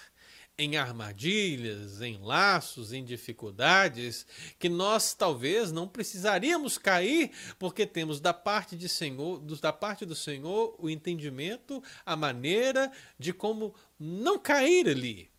[0.61, 4.27] em armadilhas, em laços, em dificuldades
[4.59, 10.15] que nós talvez não precisaríamos cair, porque temos da parte de Senhor, da parte do
[10.15, 15.31] Senhor o entendimento, a maneira de como não cair ali.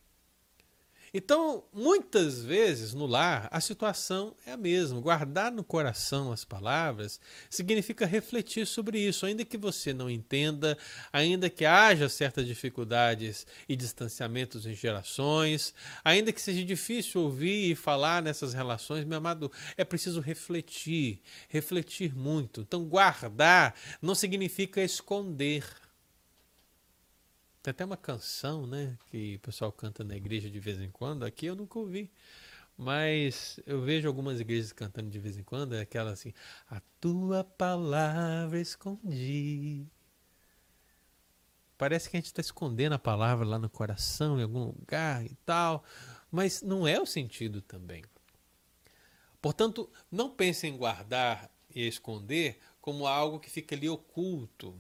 [1.14, 5.02] Então, muitas vezes no lar, a situação é a mesma.
[5.02, 10.78] Guardar no coração as palavras significa refletir sobre isso, ainda que você não entenda,
[11.12, 17.76] ainda que haja certas dificuldades e distanciamentos em gerações, ainda que seja difícil ouvir e
[17.76, 22.62] falar nessas relações, meu amado, é preciso refletir, refletir muito.
[22.62, 25.66] Então, guardar não significa esconder.
[27.62, 31.24] Tem até uma canção, né, que o pessoal canta na igreja de vez em quando.
[31.24, 32.12] Aqui eu nunca ouvi.
[32.78, 36.34] Mas eu vejo algumas igrejas cantando de vez em quando, é aquela assim:
[36.68, 39.86] A tua palavra escondi.
[41.78, 45.36] Parece que a gente está escondendo a palavra lá no coração, em algum lugar e
[45.46, 45.84] tal.
[46.32, 48.04] Mas não é o sentido também.
[49.42, 54.80] Portanto, não pense em guardar e esconder como algo que fica ali oculto,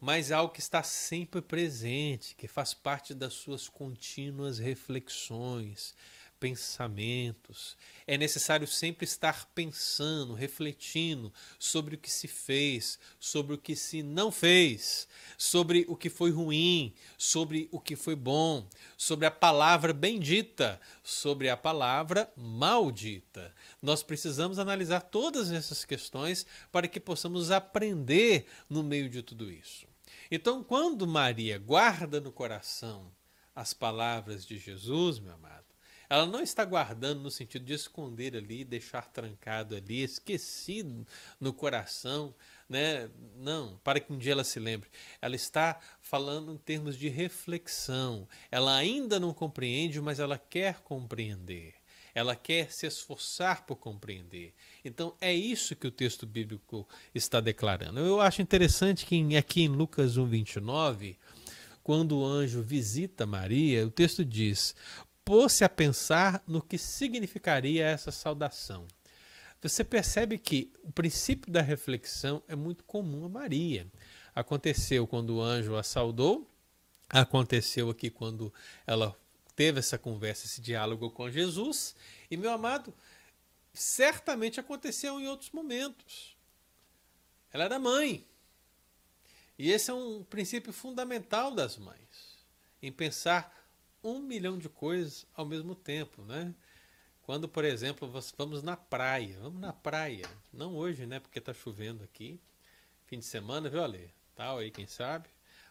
[0.00, 5.94] mas algo que está sempre presente, que faz parte das suas contínuas reflexões,
[6.40, 7.76] pensamentos.
[8.06, 14.02] É necessário sempre estar pensando, refletindo sobre o que se fez, sobre o que se
[14.02, 19.92] não fez, sobre o que foi ruim, sobre o que foi bom, sobre a palavra
[19.92, 23.54] bendita, sobre a palavra maldita.
[23.82, 29.89] Nós precisamos analisar todas essas questões para que possamos aprender no meio de tudo isso.
[30.30, 33.12] Então, quando Maria guarda no coração
[33.54, 35.70] as palavras de Jesus, meu amado,
[36.10, 41.06] ela não está guardando no sentido de esconder ali, deixar trancado ali, esquecido
[41.38, 42.34] no coração,
[42.68, 43.08] né?
[43.36, 44.90] Não, para que um dia ela se lembre.
[45.22, 48.26] Ela está falando em termos de reflexão.
[48.50, 51.79] Ela ainda não compreende, mas ela quer compreender.
[52.14, 54.54] Ela quer se esforçar por compreender.
[54.84, 58.00] Então é isso que o texto bíblico está declarando.
[58.00, 61.16] Eu acho interessante que aqui em Lucas 1:29,
[61.82, 64.74] quando o anjo visita Maria, o texto diz:
[65.24, 68.86] "Pôs-se a pensar no que significaria essa saudação".
[69.62, 73.86] Você percebe que o princípio da reflexão é muito comum a Maria.
[74.34, 76.50] Aconteceu quando o anjo a saudou,
[77.10, 78.52] aconteceu aqui quando
[78.86, 79.14] ela
[79.60, 81.94] teve essa conversa, esse diálogo com Jesus.
[82.30, 82.94] E, meu amado,
[83.74, 86.34] certamente aconteceu em outros momentos.
[87.52, 88.26] Ela era mãe.
[89.58, 92.38] E esse é um princípio fundamental das mães,
[92.80, 93.54] em pensar
[94.02, 96.54] um milhão de coisas ao mesmo tempo, né?
[97.24, 101.20] Quando, por exemplo, vamos na praia, vamos na praia, não hoje, né?
[101.20, 102.40] Porque está chovendo aqui,
[103.04, 104.10] fim de semana, viu, Ale?
[104.34, 105.28] Tal aí, quem sabe?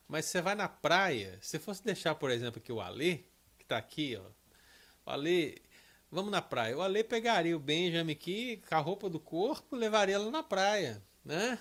[0.08, 3.28] Mas você vai na praia, se fosse deixar, por exemplo, aqui o Ale,
[3.70, 4.26] tá aqui, ó.
[5.06, 5.62] O Ale,
[6.12, 6.78] vamos na praia.
[6.78, 11.02] O Ale pegaria o Benjamin aqui com a roupa do corpo, levaria ela na praia,
[11.24, 11.60] né?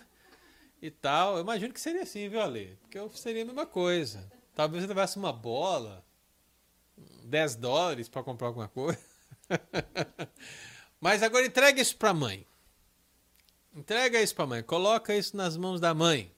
[0.81, 1.37] E tal.
[1.37, 2.79] Eu imagino que seria assim, viu, Ale?
[2.81, 4.31] Porque eu seria a mesma coisa.
[4.55, 6.05] Talvez eu levasse uma bola,
[7.25, 8.99] 10 dólares para comprar alguma coisa.
[11.01, 12.47] Mas agora entrega isso para a mãe.
[13.75, 14.63] Entrega isso para a mãe.
[14.63, 16.33] Coloca isso nas mãos da mãe.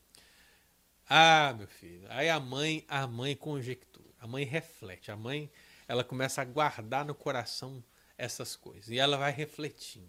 [1.08, 2.06] Ah, meu filho.
[2.10, 3.89] Aí a mãe, a mãe conjectura.
[4.20, 5.10] A mãe reflete.
[5.10, 5.50] A mãe
[5.88, 7.82] ela começa a guardar no coração
[8.16, 8.88] essas coisas.
[8.90, 10.08] E ela vai refletindo.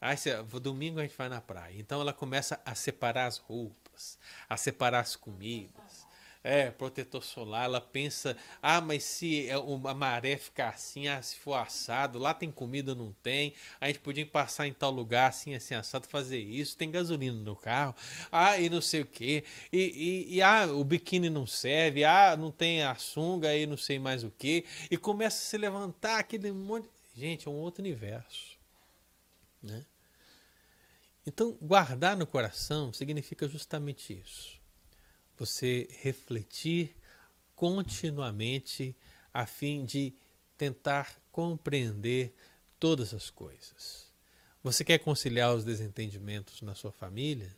[0.00, 0.16] Aí,
[0.60, 1.74] domingo a gente vai na praia.
[1.78, 6.05] Então ela começa a separar as roupas, a separar as comidas,
[6.46, 11.36] é, protetor solar, ela pensa, ah, mas se é a maré ficar assim, ah, se
[11.36, 15.56] for assado, lá tem comida, não tem, a gente podia passar em tal lugar, assim,
[15.56, 17.96] assim, assado, fazer isso, tem gasolina no carro,
[18.30, 19.42] ah, e não sei o que,
[19.72, 23.98] e, e, ah, o biquíni não serve, ah, não tem a sunga, e não sei
[23.98, 28.56] mais o que, e começa a se levantar aquele monte, gente, é um outro universo,
[29.60, 29.84] né?
[31.26, 34.55] Então, guardar no coração significa justamente isso
[35.36, 36.96] você refletir
[37.54, 38.96] continuamente
[39.32, 40.14] a fim de
[40.56, 42.34] tentar compreender
[42.78, 44.12] todas as coisas.
[44.62, 47.54] Você quer conciliar os desentendimentos na sua família?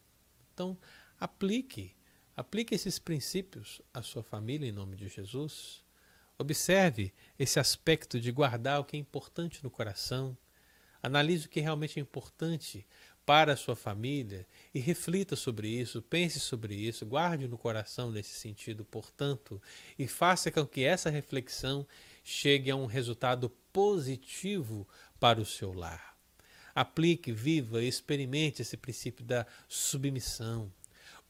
[0.52, 0.76] Então,
[1.18, 1.94] aplique,
[2.36, 5.84] aplique esses princípios à sua família em nome de Jesus.
[6.36, 10.36] Observe esse aspecto de guardar o que é importante no coração.
[11.02, 12.86] Analise o que realmente é importante
[13.28, 18.32] para a sua família e reflita sobre isso, pense sobre isso, guarde no coração nesse
[18.32, 19.60] sentido, portanto,
[19.98, 21.86] e faça com que essa reflexão
[22.24, 24.88] chegue a um resultado positivo
[25.20, 26.16] para o seu lar.
[26.74, 30.72] Aplique, viva, experimente esse princípio da submissão.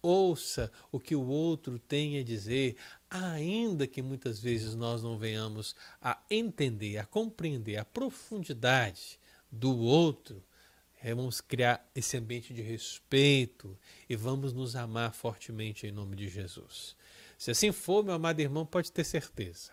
[0.00, 2.76] Ouça o que o outro tem a dizer,
[3.10, 9.18] ainda que muitas vezes nós não venhamos a entender, a compreender a profundidade
[9.50, 10.44] do outro
[11.02, 13.78] é, vamos criar esse ambiente de respeito
[14.08, 16.96] e vamos nos amar fortemente em nome de Jesus.
[17.36, 19.72] Se assim for, meu amado irmão, pode ter certeza.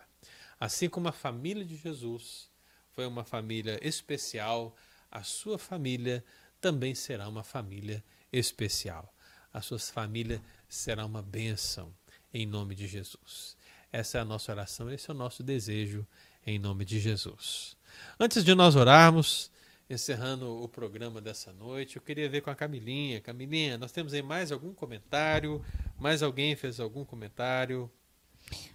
[0.58, 2.48] Assim como a família de Jesus
[2.92, 4.74] foi uma família especial,
[5.10, 6.24] a sua família
[6.60, 8.02] também será uma família
[8.32, 9.12] especial.
[9.52, 11.92] A sua família será uma bênção
[12.32, 13.56] em nome de Jesus.
[13.90, 16.06] Essa é a nossa oração, esse é o nosso desejo
[16.46, 17.76] em nome de Jesus.
[18.18, 19.50] Antes de nós orarmos,
[19.88, 21.96] encerrando o programa dessa noite.
[21.96, 23.20] Eu queria ver com a Camilinha.
[23.20, 25.62] Camilinha, nós temos aí mais algum comentário?
[25.98, 27.90] Mais alguém fez algum comentário?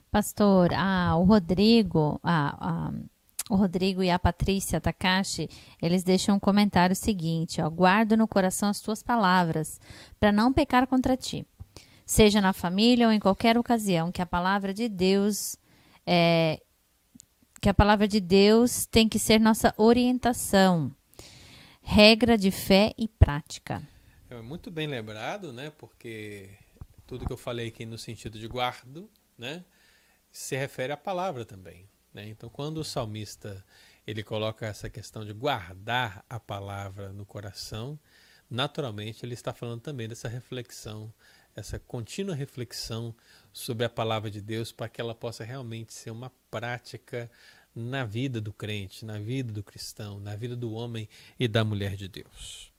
[0.10, 2.94] Pastor, ah, o Rodrigo, ah, ah,
[3.50, 5.50] o Rodrigo e a Patrícia Takashi,
[5.82, 9.80] eles deixam um comentário seguinte: ó, guardo no coração as tuas palavras,
[10.20, 11.46] para não pecar contra ti.
[12.06, 15.56] Seja na família ou em qualquer ocasião, que a palavra de Deus
[16.06, 16.62] é,
[17.62, 20.92] que a palavra de Deus tem que ser nossa orientação
[21.82, 23.82] regra de fé e prática.
[24.30, 25.72] É muito bem lembrado, né?
[25.78, 26.50] Porque
[27.06, 29.66] tudo que eu falei aqui no sentido de guardo, né?
[30.32, 31.90] Se refere à palavra também.
[32.14, 32.28] Né?
[32.30, 33.64] Então, quando o salmista
[34.06, 38.00] ele coloca essa questão de guardar a palavra no coração,
[38.50, 41.14] naturalmente ele está falando também dessa reflexão,
[41.56, 43.16] essa contínua reflexão
[43.52, 47.30] sobre a palavra de Deus para que ela possa realmente ser uma prática
[47.76, 51.08] na vida do crente, na vida do cristão, na vida do homem
[51.40, 52.72] e da mulher de Deus.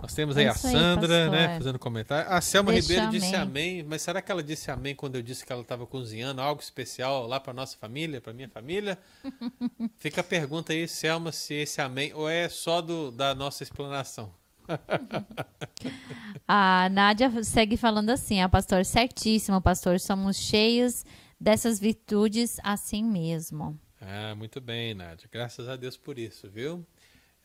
[0.00, 2.30] Nós temos aí é a Sandra, aí, né, fazendo comentário.
[2.32, 3.82] A Selma Deixa Ribeiro disse amém.
[3.82, 7.26] mas será que ela disse amém quando eu disse que ela estava cozinhando algo especial
[7.26, 8.98] lá para nossa família, para minha família?
[9.98, 14.32] Fica a pergunta aí, Selma, se esse amém ou é só do, da nossa explanação.
[16.46, 21.04] a Nádia segue falando assim, a pastor, certíssimo, pastor, somos cheios
[21.40, 23.78] dessas virtudes assim mesmo.
[24.00, 25.28] Ah, muito bem, Nádia.
[25.32, 26.86] Graças a Deus por isso, viu?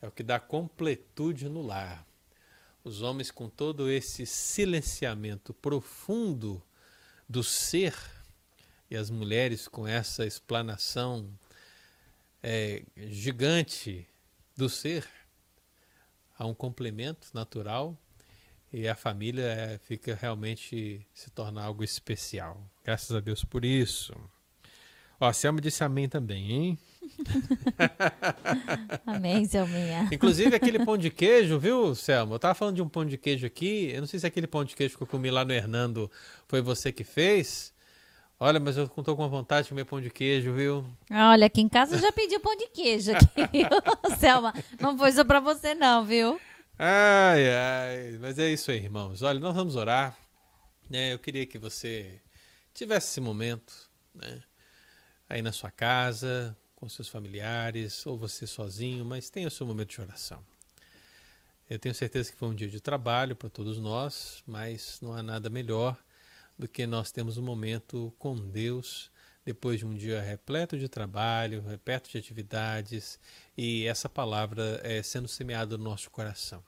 [0.00, 2.06] É o que dá completude no lar.
[2.84, 6.62] Os homens com todo esse silenciamento profundo
[7.28, 7.94] do ser
[8.90, 11.28] e as mulheres com essa explanação
[12.42, 14.06] é, gigante
[14.56, 15.04] do ser,
[16.38, 17.98] há um complemento natural
[18.72, 22.70] e a família é, fica realmente se torna algo especial.
[22.86, 24.14] Graças a Deus por isso.
[25.18, 26.78] Ó, a Selma disse amém também, hein?
[29.04, 30.08] amém, Selminha.
[30.12, 32.36] Inclusive aquele pão de queijo, viu, Selma?
[32.36, 33.90] Eu tava falando de um pão de queijo aqui.
[33.92, 36.08] Eu não sei se aquele pão de queijo que eu comi lá no Hernando
[36.46, 37.74] foi você que fez.
[38.38, 40.86] Olha, mas eu estou com vontade de comer pão de queijo, viu?
[41.10, 43.66] Olha, aqui em casa eu já pedi pão de queijo aqui,
[44.16, 44.54] Selma.
[44.80, 46.40] Não foi só para você não, viu?
[46.78, 48.18] Ai, ai.
[48.20, 49.22] Mas é isso aí, irmãos.
[49.22, 50.16] Olha, nós vamos orar.
[50.88, 51.12] Né?
[51.12, 52.20] Eu queria que você
[52.76, 54.42] tivesse esse momento, né?
[55.28, 59.90] Aí na sua casa, com seus familiares, ou você sozinho, mas tenha o seu momento
[59.90, 60.44] de oração.
[61.68, 65.22] Eu tenho certeza que foi um dia de trabalho para todos nós, mas não há
[65.22, 65.96] nada melhor
[66.56, 69.10] do que nós temos um momento com Deus
[69.44, 73.18] depois de um dia repleto de trabalho, repleto de atividades
[73.56, 76.62] e essa palavra é, sendo semeada no nosso coração.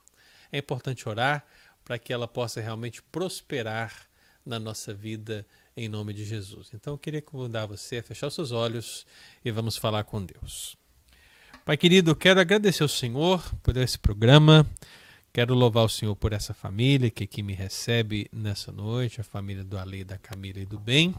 [0.51, 1.47] É importante orar
[1.85, 4.09] para que ela possa realmente prosperar
[4.45, 5.47] na nossa vida
[5.79, 6.71] em nome de Jesus.
[6.75, 9.07] Então eu queria convidar você a fechar seus olhos
[9.45, 10.77] e vamos falar com Deus.
[11.65, 14.69] Pai querido, quero agradecer ao Senhor por esse programa.
[15.33, 19.63] Quero louvar o Senhor por essa família que aqui me recebe nessa noite, a família
[19.63, 21.15] do Ale, da Camila e do Bem.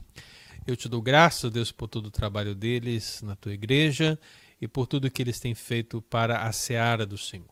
[0.67, 4.19] Eu te dou graças, Deus, por todo o trabalho deles na tua igreja
[4.59, 7.47] e por tudo que eles têm feito para a seara do Senhor.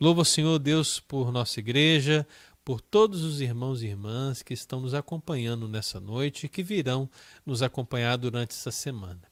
[0.00, 2.26] Louvo o Senhor, Deus, por nossa igreja,
[2.64, 7.10] por todos os irmãos e irmãs que estão nos acompanhando nessa noite e que virão
[7.44, 9.22] nos acompanhar durante essa semana.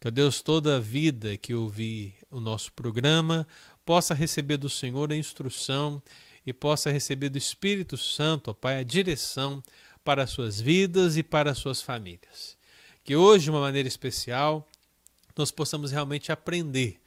[0.00, 3.46] Que, ó Deus, toda a vida que ouvir o nosso programa
[3.84, 6.00] possa receber do Senhor a instrução
[6.46, 9.62] e possa receber do Espírito Santo, ó Pai, a direção
[10.04, 12.56] para as suas vidas e para as suas famílias.
[13.02, 14.68] Que hoje, de uma maneira especial,
[15.36, 17.00] nós possamos realmente aprender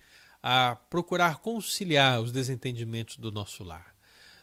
[0.44, 3.91] a procurar conciliar os desentendimentos do nosso lar.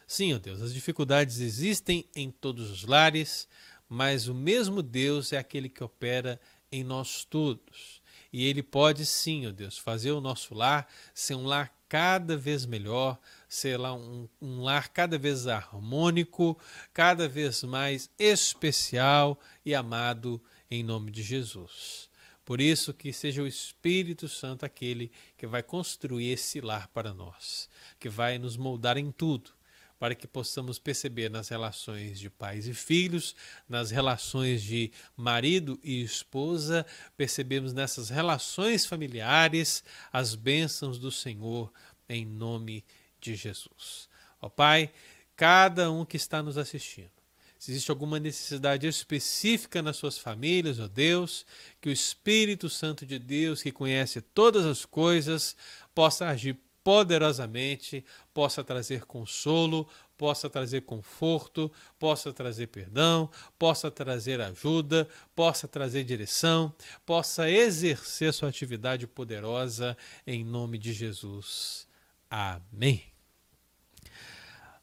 [0.09, 3.47] Sim, ó Deus, as dificuldades existem em todos os lares,
[3.87, 6.41] mas o mesmo Deus é aquele que opera
[6.71, 8.01] em nós todos.
[8.33, 12.65] E ele pode sim, ó Deus, fazer o nosso lar ser um lar cada vez
[12.65, 16.59] melhor, ser lá um, um, lar cada vez harmônico,
[16.91, 20.41] cada vez mais especial e amado
[20.71, 22.09] em nome de Jesus.
[22.43, 27.69] Por isso que seja o Espírito Santo aquele que vai construir esse lar para nós,
[27.99, 29.58] que vai nos moldar em tudo,
[29.99, 33.35] para que possamos perceber nas relações de pais e filhos,
[33.67, 36.85] nas relações de marido e esposa,
[37.17, 41.71] percebemos nessas relações familiares as bênçãos do Senhor
[42.07, 42.85] em nome
[43.19, 44.07] de Jesus.
[44.41, 44.89] Ó Pai,
[45.35, 47.11] cada um que está nos assistindo,
[47.59, 51.45] se existe alguma necessidade específica nas suas famílias, ó Deus,
[51.81, 55.57] que o Espírito Santo de Deus, que conhece todas as coisas,
[55.93, 58.03] possa agir poderosamente,
[58.33, 59.87] possa trazer consolo,
[60.17, 66.73] possa trazer conforto, possa trazer perdão, possa trazer ajuda, possa trazer direção,
[67.05, 69.97] possa exercer sua atividade poderosa
[70.27, 71.87] em nome de Jesus.
[72.29, 73.03] Amém.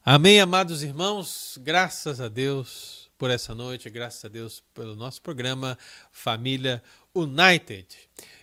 [0.04, 5.78] Amém, amados irmãos, graças a Deus por essa noite, graças a Deus pelo nosso programa
[6.12, 6.82] Família
[7.14, 7.86] United.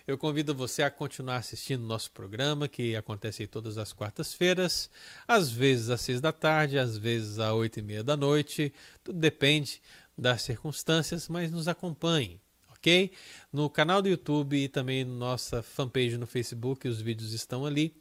[0.06, 4.90] Eu convido você a continuar assistindo nosso programa, que acontece todas as quartas-feiras,
[5.28, 8.72] às vezes às seis da tarde, às vezes às oito e meia da noite,
[9.02, 9.80] tudo depende
[10.18, 12.40] das circunstâncias, mas nos acompanhe,
[12.70, 13.12] ok?
[13.52, 17.94] No canal do YouTube e também nossa fanpage no Facebook, os vídeos estão ali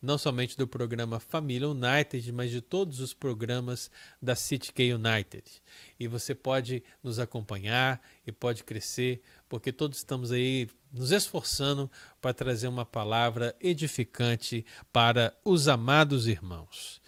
[0.00, 3.90] não somente do programa Família United, mas de todos os programas
[4.22, 5.44] da CityK United.
[5.98, 12.32] E você pode nos acompanhar e pode crescer, porque todos estamos aí nos esforçando para
[12.32, 17.02] trazer uma palavra edificante para os amados irmãos.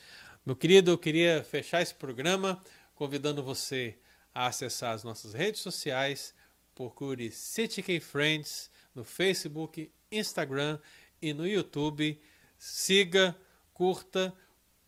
[0.44, 2.60] Meu querido, eu queria fechar esse programa
[2.94, 3.98] convidando você
[4.34, 6.34] a acessar as nossas redes sociais.
[6.74, 10.78] Procure CityK Friends no Facebook, Instagram
[11.22, 12.20] e no YouTube
[12.60, 13.34] siga,
[13.72, 14.32] curta,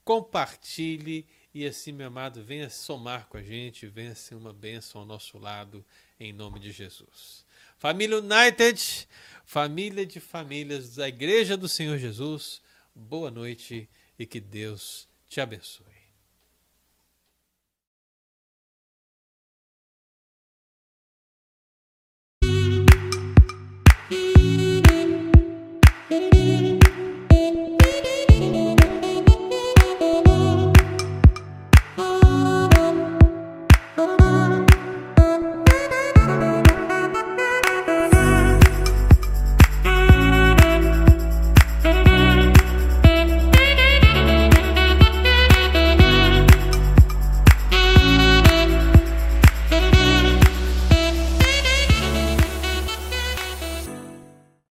[0.05, 5.07] compartilhe e assim, meu amado, venha somar com a gente, venha ser uma bênção ao
[5.07, 5.85] nosso lado,
[6.21, 7.45] em nome de Jesus.
[7.79, 9.09] Família United,
[9.45, 12.63] família de famílias da Igreja do Senhor Jesus,
[12.95, 13.89] boa noite
[14.19, 15.92] e que Deus te abençoe.